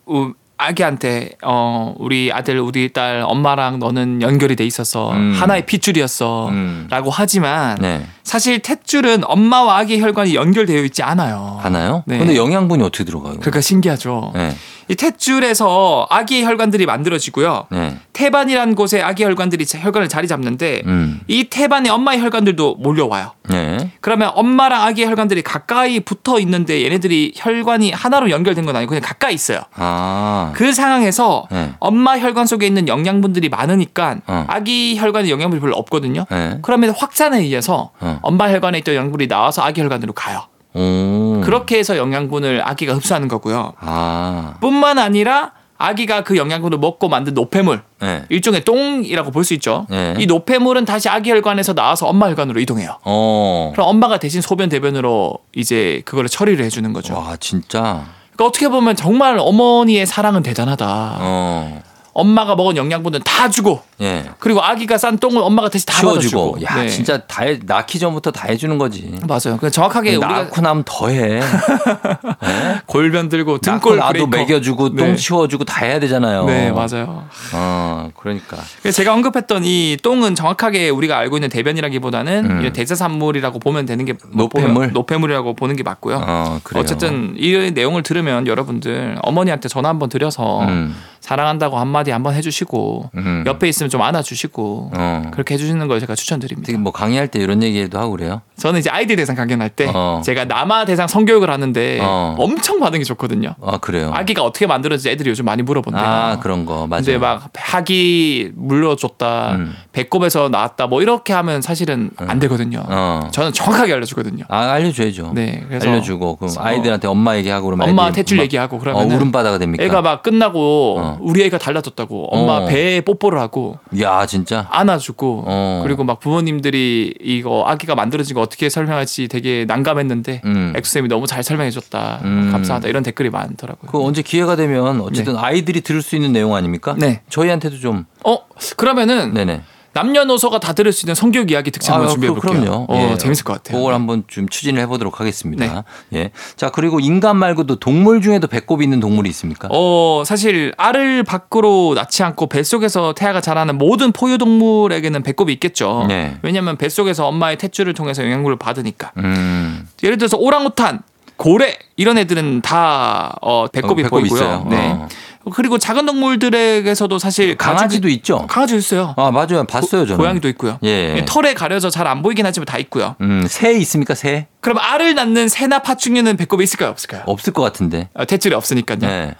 어, 0.07 0.31
아기한테 0.57 1.31
어 1.43 1.95
우리 1.99 2.31
아들 2.33 2.61
우리 2.61 2.93
딸 2.93 3.23
엄마랑 3.27 3.81
너는 3.81 4.23
연결이 4.23 4.55
돼 4.57 4.65
있어서 4.65 5.11
음. 5.13 5.35
하나의 5.37 5.67
핏줄이었어라고 5.67 6.49
음. 6.51 6.89
하지만 7.13 7.77
네. 7.81 8.07
사실 8.23 8.61
탯줄은 8.61 9.25
엄마와 9.27 9.79
아기 9.79 10.01
혈관이 10.01 10.35
연결되어 10.35 10.85
있지 10.85 11.03
않아요. 11.03 11.59
하나요? 11.61 12.03
네. 12.07 12.19
근데 12.19 12.37
영양분이 12.37 12.83
어떻게 12.85 13.05
들어가요? 13.05 13.35
그러니까 13.41 13.61
신기하죠. 13.61 14.33
네. 14.35 14.55
이 14.89 14.95
탯줄에서 14.95 16.07
아기 16.11 16.45
혈관들이 16.45 16.87
만들어지고요. 16.87 17.67
네. 17.71 17.97
태반이란 18.13 18.75
곳에 18.75 19.01
아기 19.03 19.25
혈관들이 19.25 19.67
자- 19.67 19.79
혈관을 19.79 20.09
자리 20.09 20.29
잡는데 20.29 20.83
음. 20.87 21.21
이 21.27 21.45
태반에 21.45 21.89
엄마의 21.91 22.21
혈관들도 22.21 22.77
몰려와요. 22.77 23.33
네. 23.49 23.91
그러면 24.01 24.31
엄마랑 24.35 24.83
아기의 24.83 25.09
혈관들이 25.09 25.43
가까이 25.43 26.01
붙어 26.01 26.39
있는데 26.41 26.83
얘네들이 26.85 27.33
혈관이 27.37 27.91
하나로 27.93 28.31
연결된 28.31 28.65
건 28.67 28.77
아니고 28.77 28.91
그냥 28.91 29.03
가까이 29.03 29.35
있어요. 29.35 29.61
아. 29.75 30.53
그 30.55 30.73
상황에서 30.73 31.47
네. 31.51 31.73
엄마 31.79 32.19
혈관 32.19 32.47
속에 32.47 32.67
있는 32.67 32.89
영양분들이 32.89 33.49
많으니까 33.49 34.17
어. 34.27 34.45
아기 34.49 34.97
혈관에 34.99 35.29
영양분이 35.31 35.61
별로 35.61 35.77
없거든요. 35.77 36.25
네. 36.31 36.59
그러면 36.63 36.91
확산에 36.97 37.39
의해서 37.41 37.91
어. 38.01 38.19
엄마 38.23 38.51
혈관에 38.51 38.79
있던 38.79 38.95
영양분이 38.95 39.29
나와서 39.29 39.63
아기 39.63 39.81
혈관으로 39.81 40.13
가요. 40.13 40.43
오. 40.75 41.41
그렇게 41.45 41.79
해서 41.79 41.97
영양분을 41.97 42.63
아기가 42.67 42.95
흡수하는 42.95 43.29
거고요. 43.29 43.75
아. 43.81 44.55
뿐만 44.61 44.99
아니라 44.99 45.53
아기가 45.77 46.23
그 46.23 46.37
영양분을 46.37 46.79
먹고 46.79 47.09
만든 47.09 47.35
노폐물 47.35 47.83
네. 48.01 48.25
일종의 48.29 48.65
똥이라고 48.65 49.31
볼 49.33 49.45
수 49.45 49.55
있죠. 49.55 49.87
네. 49.91 50.15
이 50.19 50.27
노폐물은 50.27 50.85
다시 50.85 51.09
아기 51.09 51.31
혈관에서 51.31 51.75
나와서 51.75 52.07
엄마 52.07 52.29
혈관으로 52.29 52.61
이동해요. 52.61 52.99
어. 53.05 53.71
그럼 53.75 53.89
엄마가 53.89 54.19
대신 54.19 54.41
소변 54.41 54.69
대변으로 54.69 55.39
이제 55.55 56.01
그거를 56.05 56.29
처리를 56.29 56.65
해주는 56.65 56.93
거죠. 56.93 57.15
와, 57.15 57.37
진짜. 57.39 58.07
그러니까 58.33 58.47
어떻게 58.47 58.69
보면 58.69 58.97
정말 58.97 59.37
어머니의 59.39 60.07
사랑은 60.07 60.43
대단하다. 60.43 61.17
어. 61.21 61.83
엄마가 62.15 62.55
먹은 62.55 62.77
영양분은 62.77 63.21
다 63.25 63.51
주고 63.51 63.83
예. 64.01 64.25
그리고 64.39 64.63
아기가 64.63 64.97
싼 64.99 65.19
똥을 65.19 65.43
엄마가 65.43 65.69
대신 65.69 65.87
다 65.87 65.99
치워주고. 66.01 66.53
받아주고. 66.53 66.65
야, 66.65 66.83
네. 66.83 66.89
진짜 66.89 67.19
다 67.19 67.45
해, 67.45 67.59
낳기 67.65 67.99
전부터 67.99 68.31
다 68.31 68.47
해주는 68.49 68.79
거지. 68.79 69.13
맞아요. 69.27 69.59
그 69.61 69.71
정확하게 69.71 70.11
우리가 70.17 70.27
낳고 70.45 70.61
나면 70.61 70.85
더 70.87 71.09
해. 71.09 71.41
골변 72.87 73.29
들고 73.29 73.53
낳고 73.55 73.61
등골 73.61 73.97
나도 73.99 74.27
브레이커. 74.31 74.53
먹여주고 74.53 74.95
네. 74.95 75.05
똥 75.05 75.17
치워주고 75.17 75.65
다 75.65 75.85
해야 75.85 75.99
되잖아요. 76.01 76.45
네 76.47 76.71
맞아요. 76.73 77.25
어, 77.53 78.11
그러니까. 78.17 78.57
제가 78.93 79.13
언급했던 79.15 79.65
이 79.65 79.97
똥은 80.03 80.35
정확하게 80.35 80.91
우리가 80.91 81.19
알고 81.19 81.37
있는 81.37 81.49
대변이라기보다는 81.49 82.51
음. 82.51 82.61
이런 82.61 82.73
대사산물이라고 82.73 83.59
보면 83.59 83.87
되는 83.87 84.05
게 84.05 84.15
노폐물? 84.33 84.73
보면 84.73 84.93
노폐물이라고 84.93 85.55
보는 85.55 85.77
게 85.77 85.83
맞고요. 85.83 86.23
어, 86.27 86.61
그래요. 86.63 86.81
어쨌든 86.83 87.35
이 87.37 87.71
내용을 87.73 88.03
들으면 88.03 88.47
여러분들 88.47 89.17
어머니한테 89.23 89.69
전화 89.69 89.89
한번 89.89 90.09
드려서 90.09 90.63
음. 90.63 90.95
사랑한다고 91.25 91.79
한마디 91.79 92.11
한번 92.11 92.35
해주시고 92.35 93.11
음. 93.15 93.45
옆에 93.47 93.67
있으면 93.67 93.89
좀 93.89 94.03
안아주시고 94.03 94.91
어. 94.95 95.23
그렇게 95.33 95.55
해주시는 95.55 95.89
걸 95.89 95.99
제가 95.99 96.15
추천드립니다. 96.15 96.67
되게 96.67 96.77
뭐 96.77 96.93
강의할 96.93 97.29
때 97.29 97.39
이런 97.39 97.63
얘기도 97.63 97.99
하고 97.99 98.11
그래요. 98.11 98.43
저는 98.59 98.81
이제 98.81 98.91
아이들 98.91 99.17
대상 99.17 99.35
강연할 99.35 99.71
때 99.71 99.91
어. 99.95 100.21
제가 100.23 100.45
남아 100.45 100.85
대상 100.85 101.09
성교육을 101.09 101.49
하는데 101.49 101.99
어. 102.03 102.35
엄청 102.39 102.79
반응이 102.79 103.05
좋거든요. 103.05 103.55
아, 103.63 103.79
그래요. 103.79 104.11
아기가 104.13 104.43
어떻게 104.43 104.67
만들어지지 104.67 105.09
애들이 105.09 105.31
요즘 105.31 105.47
많이 105.47 105.63
물어본대요. 105.63 106.05
아, 106.05 106.39
그런 106.41 106.67
거. 106.67 106.87
맞아요. 106.87 107.03
근데 107.05 107.17
막 107.17 107.49
학이 107.55 108.53
물려줬다, 108.55 109.53
음. 109.53 109.75
배꼽에서 109.93 110.51
나왔다, 110.51 110.89
뭐 110.89 111.01
이렇게 111.01 111.33
하면 111.33 111.63
사실은 111.63 112.11
안 112.19 112.39
되거든요. 112.39 112.85
어. 112.87 113.29
저는 113.33 113.55
정확하게 113.55 113.95
알려주거든요. 113.95 114.45
아, 114.49 114.73
알려줘야죠. 114.73 115.33
네, 115.35 115.65
그래서 115.69 115.89
알려주고 115.89 116.37
그럼 116.37 116.55
아이들한테 116.59 117.09
엄마 117.09 117.35
얘기하고 117.39 117.65
그러면 117.65 117.89
엄마 117.89 118.11
탯줄 118.11 118.37
막, 118.37 118.43
얘기하고 118.43 118.77
어, 118.77 118.79
그러면 118.79 119.11
울음바다가 119.11 119.57
됩니까? 119.57 119.83
애가 119.83 120.03
막 120.03 120.23
끝나고 120.23 121.14
어. 121.15 121.19
우리 121.21 121.43
애가 121.45 121.59
달라졌다고 121.59 122.29
엄마 122.35 122.59
어. 122.59 122.67
배에 122.67 123.01
뽀뽀를 123.01 123.39
하고 123.39 123.79
야, 124.01 124.27
진짜. 124.27 124.67
안아주고 124.71 125.45
어. 125.47 125.81
그리고 125.85 126.05
막 126.05 126.21
부모님들이 126.21 127.15
이거 127.21 127.65
아기가 127.67 127.95
만들어진 127.95 128.35
거 128.35 128.41
어떻게 128.41 128.69
설명할지 128.69 129.29
되게 129.29 129.65
난감했는데 129.67 130.43
음. 130.45 130.73
엑소쌤이 130.77 131.09
너무 131.09 131.27
잘 131.27 131.43
설명해줬다 131.43 132.21
음. 132.25 132.49
감사하다 132.53 132.89
이런 132.89 133.03
댓글이 133.03 133.31
많더라고요. 133.31 133.91
그 133.91 134.03
언제 134.03 134.23
기회가 134.23 134.57
되면 134.57 135.01
어쨌든 135.01 135.37
아이들이 135.37 135.81
들을 135.81 136.03
수 136.03 136.17
있는 136.17 136.33
내용 136.33 136.55
아닙니까? 136.55 136.95
네. 136.99 137.23
저희한테도 137.29 137.79
좀 137.79 138.07
어 138.25 138.39
그러면은 138.77 139.35
네네. 139.35 139.61
남녀노소가 139.95 140.59
다 140.61 140.73
들을 140.73 140.93
수 140.93 141.07
있는 141.07 141.15
성교육 141.15 141.51
이야기 141.51 141.71
특집 141.71 141.91
한번 141.93 142.09
아, 142.09 142.11
준비해 142.11 142.33
그- 142.33 142.41
볼게요. 142.41 142.61
그럼요. 142.63 142.87
어, 142.89 143.11
예. 143.13 143.17
재밌을 143.17 143.45
것 143.45 143.55
같아요. 143.55 143.79
그걸 143.79 143.93
네. 143.93 143.97
한번 143.97 144.25
좀 144.27 144.49
추진을 144.49 144.83
해보도록 144.83 145.21
하겠습니다. 145.21 145.85
예. 146.15 146.31
자 146.57 146.71
그리고 146.71 147.01
인간 147.01 147.37
말고도 147.37 147.77
동물 147.77 148.21
중에도 148.21 148.47
배꼽이 148.49 148.85
있는 148.85 149.01
동물이 149.01 149.31
있습니까? 149.31 149.69
어, 149.71 150.23
사실 150.27 150.75
알을 150.77 151.23
밖으로 151.23 151.93
낳지 151.95 152.23
않고 152.25 152.49
뱃속에서 152.49 153.15
태아가 153.15 153.41
자라는 153.41 153.79
모든 153.79 154.13
포유동물에게는 154.13 155.23
배꼽이 155.23 155.53
있겠죠. 155.55 156.07
네. 156.09 156.37
왜냐하면 156.43 156.77
뱃속에서 156.77 157.27
엄마의 157.29 157.57
탯줄을 157.57 157.95
통해서 157.97 158.23
영양분을 158.25 158.57
받으니까. 158.59 159.13
음. 159.19 159.89
예를 160.03 160.19
들어서 160.19 160.37
오랑우탄, 160.37 161.01
고래 161.37 161.77
이런 161.97 162.19
애들은 162.19 162.63
다 162.63 163.37
어, 163.41 163.67
배꼽이 163.69 164.03
어, 164.03 164.05
배꼽 164.05 164.11
보이고요. 164.21 164.41
있어요. 164.41 164.67
네. 164.69 164.91
어. 164.93 165.09
그리고 165.53 165.79
작은 165.79 166.07
동물들에게서도 166.07 167.19
사실 167.19 167.57
강아지도 167.57 168.09
있죠. 168.09 168.47
강아지 168.47 168.77
있어요. 168.77 169.15
아 169.17 169.31
맞아요. 169.31 169.65
봤어요 169.69 170.07
저는. 170.07 170.17
고 170.17 170.27
양이도 170.27 170.49
있고요. 170.49 170.79
예. 170.83 171.25
털에 171.27 171.55
가려져 171.55 171.91
잘 171.91 172.05
안 172.07 172.23
보이긴 172.23 172.45
하지만 172.47 172.67
다 172.67 172.77
있고요. 172.79 173.17
음, 173.23 173.47
새 173.49 173.73
있습니까 173.79 174.15
새? 174.15 174.47
그럼 174.61 174.79
알을 174.79 175.15
낳는 175.15 175.49
새나 175.49 175.79
파충류는 175.81 176.37
배꼽이 176.37 176.63
있을까요, 176.65 176.91
없을까요? 176.91 177.23
없을 177.27 177.53
것 177.53 177.63
같은데. 177.63 178.09
어, 178.15 178.25
탯줄이 178.25 178.53
없으니까요. 178.53 178.99
네. 179.01 179.35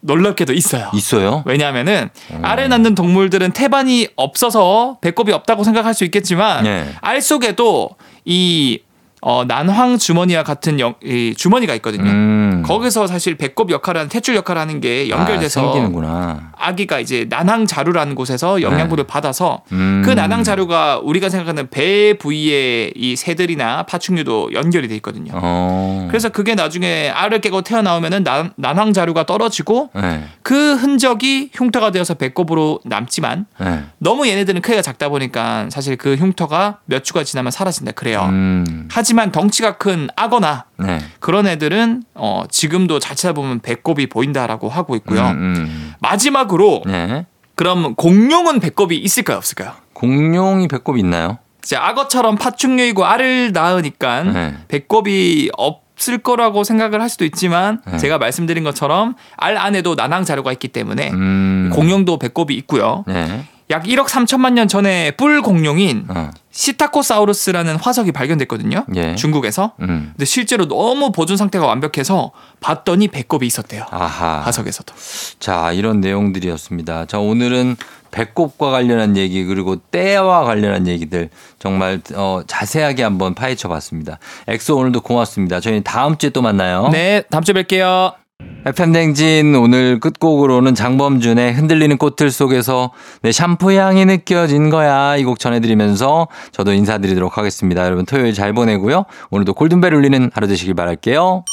놀랍게도 0.00 0.52
있어요. 0.52 0.90
있어요. 0.94 1.42
왜냐하면은 1.46 2.10
음. 2.30 2.44
알을 2.44 2.68
낳는 2.68 2.94
동물들은 2.94 3.52
태반이 3.52 4.08
없어서 4.16 4.98
배꼽이 5.00 5.32
없다고 5.32 5.64
생각할 5.64 5.94
수 5.94 6.04
있겠지만 6.04 6.62
네. 6.64 6.88
알 7.00 7.20
속에도 7.22 7.90
이 8.24 8.80
어, 9.26 9.42
난황 9.46 9.96
주머니와 9.96 10.42
같은 10.42 10.78
영- 10.80 10.96
이 11.02 11.32
주머니가 11.34 11.74
있거든요. 11.76 12.10
음. 12.10 12.62
거기서 12.66 13.06
사실 13.06 13.36
배꼽 13.38 13.70
역할을 13.70 14.00
하는 14.00 14.10
탯줄 14.10 14.34
역할을 14.34 14.60
하는 14.60 14.82
게 14.82 15.08
연결돼서 15.08 15.60
아, 15.60 15.64
생기는구나. 15.72 16.52
아기가 16.58 17.00
이제 17.00 17.24
난항 17.30 17.64
자루라는 17.66 18.16
곳에서 18.16 18.60
영양분을 18.60 19.04
받아서 19.04 19.62
음. 19.72 20.02
그 20.04 20.10
난항 20.10 20.44
자루가 20.44 20.98
우리가 21.02 21.30
생각하는 21.30 21.70
배 21.70 22.12
부위에 22.18 22.92
이 22.94 23.16
새들이나 23.16 23.84
파충류도 23.84 24.50
연결이 24.52 24.88
돼 24.88 24.94
있거든요. 24.96 25.32
어. 25.34 26.06
그래서 26.10 26.28
그게 26.28 26.54
나중에 26.54 27.08
알을 27.08 27.40
깨고 27.40 27.62
태어나오면은 27.62 28.24
난, 28.24 28.52
난항 28.56 28.92
자루가 28.92 29.24
떨어지고 29.24 29.88
네. 29.94 30.24
그 30.42 30.74
흔적이 30.74 31.48
흉터가 31.54 31.90
되어서 31.92 32.12
배꼽으로 32.12 32.80
남지만 32.84 33.46
네. 33.58 33.84
너무 33.98 34.28
얘네들은 34.28 34.60
크기가 34.60 34.82
작다 34.82 35.08
보니까 35.08 35.68
사실 35.70 35.96
그 35.96 36.14
흉터가 36.16 36.80
몇 36.84 37.04
주가 37.04 37.24
지나면 37.24 37.50
사라진다 37.52 37.92
그래요. 37.92 38.26
음. 38.28 38.86
하지만 38.90 39.13
하지만 39.14 39.30
덩치가 39.30 39.76
큰 39.76 40.08
악어나 40.16 40.64
네. 40.76 40.98
그런 41.20 41.46
애들은 41.46 42.02
어, 42.14 42.42
지금도 42.50 42.98
잘 42.98 43.14
찾아보면 43.14 43.60
배꼽이 43.60 44.08
보인다라고 44.08 44.68
하고 44.68 44.96
있고요. 44.96 45.20
음, 45.20 45.54
음. 45.56 45.92
마지막으로 46.00 46.82
네. 46.84 47.24
그럼 47.54 47.94
공룡은 47.94 48.58
배꼽이 48.58 48.96
있을까요, 48.96 49.36
없을까요? 49.36 49.74
공룡이 49.92 50.66
배꼽 50.66 50.98
있나요? 50.98 51.38
이제 51.62 51.76
악어처럼 51.76 52.34
파충류이고 52.34 53.06
알을 53.06 53.52
낳으니까 53.52 54.24
네. 54.24 54.54
배꼽이 54.66 55.50
없을 55.56 56.18
거라고 56.18 56.64
생각을 56.64 57.00
할 57.00 57.08
수도 57.08 57.24
있지만 57.24 57.82
네. 57.86 57.98
제가 57.98 58.18
말씀드린 58.18 58.64
것처럼 58.64 59.14
알 59.36 59.56
안에도 59.56 59.94
난항 59.94 60.24
자료가 60.24 60.50
있기 60.50 60.66
때문에 60.66 61.10
음. 61.12 61.70
공룡도 61.72 62.18
배꼽이 62.18 62.52
있고요. 62.56 63.04
네. 63.06 63.44
약 63.70 63.84
1억 63.84 64.06
3천만 64.06 64.52
년 64.52 64.68
전에 64.68 65.12
뿔 65.12 65.40
공룡인 65.40 66.04
어. 66.08 66.30
시타코사우루스라는 66.50 67.76
화석이 67.76 68.12
발견됐거든요. 68.12 68.84
예. 68.94 69.14
중국에서. 69.16 69.72
음. 69.80 70.12
근데 70.12 70.24
실제로 70.24 70.68
너무 70.68 71.10
보존 71.12 71.36
상태가 71.36 71.66
완벽해서 71.66 72.32
봤더니 72.60 73.08
배꼽이 73.08 73.46
있었대요. 73.46 73.86
아하. 73.90 74.40
화석에서도. 74.40 74.94
자, 75.40 75.72
이런 75.72 76.00
내용들이었습니다. 76.00 77.06
자, 77.06 77.18
오늘은 77.18 77.76
배꼽과 78.10 78.70
관련한 78.70 79.16
얘기 79.16 79.44
그리고 79.44 79.76
때와 79.76 80.44
관련한 80.44 80.86
얘기들 80.86 81.30
정말 81.58 82.00
어, 82.14 82.42
자세하게 82.46 83.02
한번 83.02 83.34
파헤쳐 83.34 83.68
봤습니다. 83.68 84.20
엑소 84.46 84.76
오늘도 84.76 85.00
고맙습니다. 85.00 85.58
저희는 85.58 85.82
다음 85.82 86.16
주에 86.16 86.30
또 86.30 86.40
만나요. 86.40 86.90
네, 86.92 87.22
다음 87.30 87.42
주에 87.42 87.54
뵐게요. 87.54 88.23
FM대행진 88.66 89.54
오늘 89.54 90.00
끝곡으로는 90.00 90.74
장범준의 90.74 91.52
흔들리는 91.54 91.96
꽃들 91.98 92.30
속에서 92.30 92.92
내 93.22 93.30
샴푸 93.30 93.72
향이 93.72 94.04
느껴진 94.06 94.70
거야 94.70 95.16
이 95.16 95.24
곡 95.24 95.38
전해드리면서 95.38 96.28
저도 96.52 96.72
인사드리도록 96.72 97.38
하겠습니다. 97.38 97.84
여러분 97.84 98.06
토요일 98.06 98.34
잘 98.34 98.52
보내고요. 98.52 99.04
오늘도 99.30 99.54
골든벨 99.54 99.94
울리는 99.94 100.30
하루 100.34 100.46
되시길 100.48 100.74
바랄게요. 100.74 101.44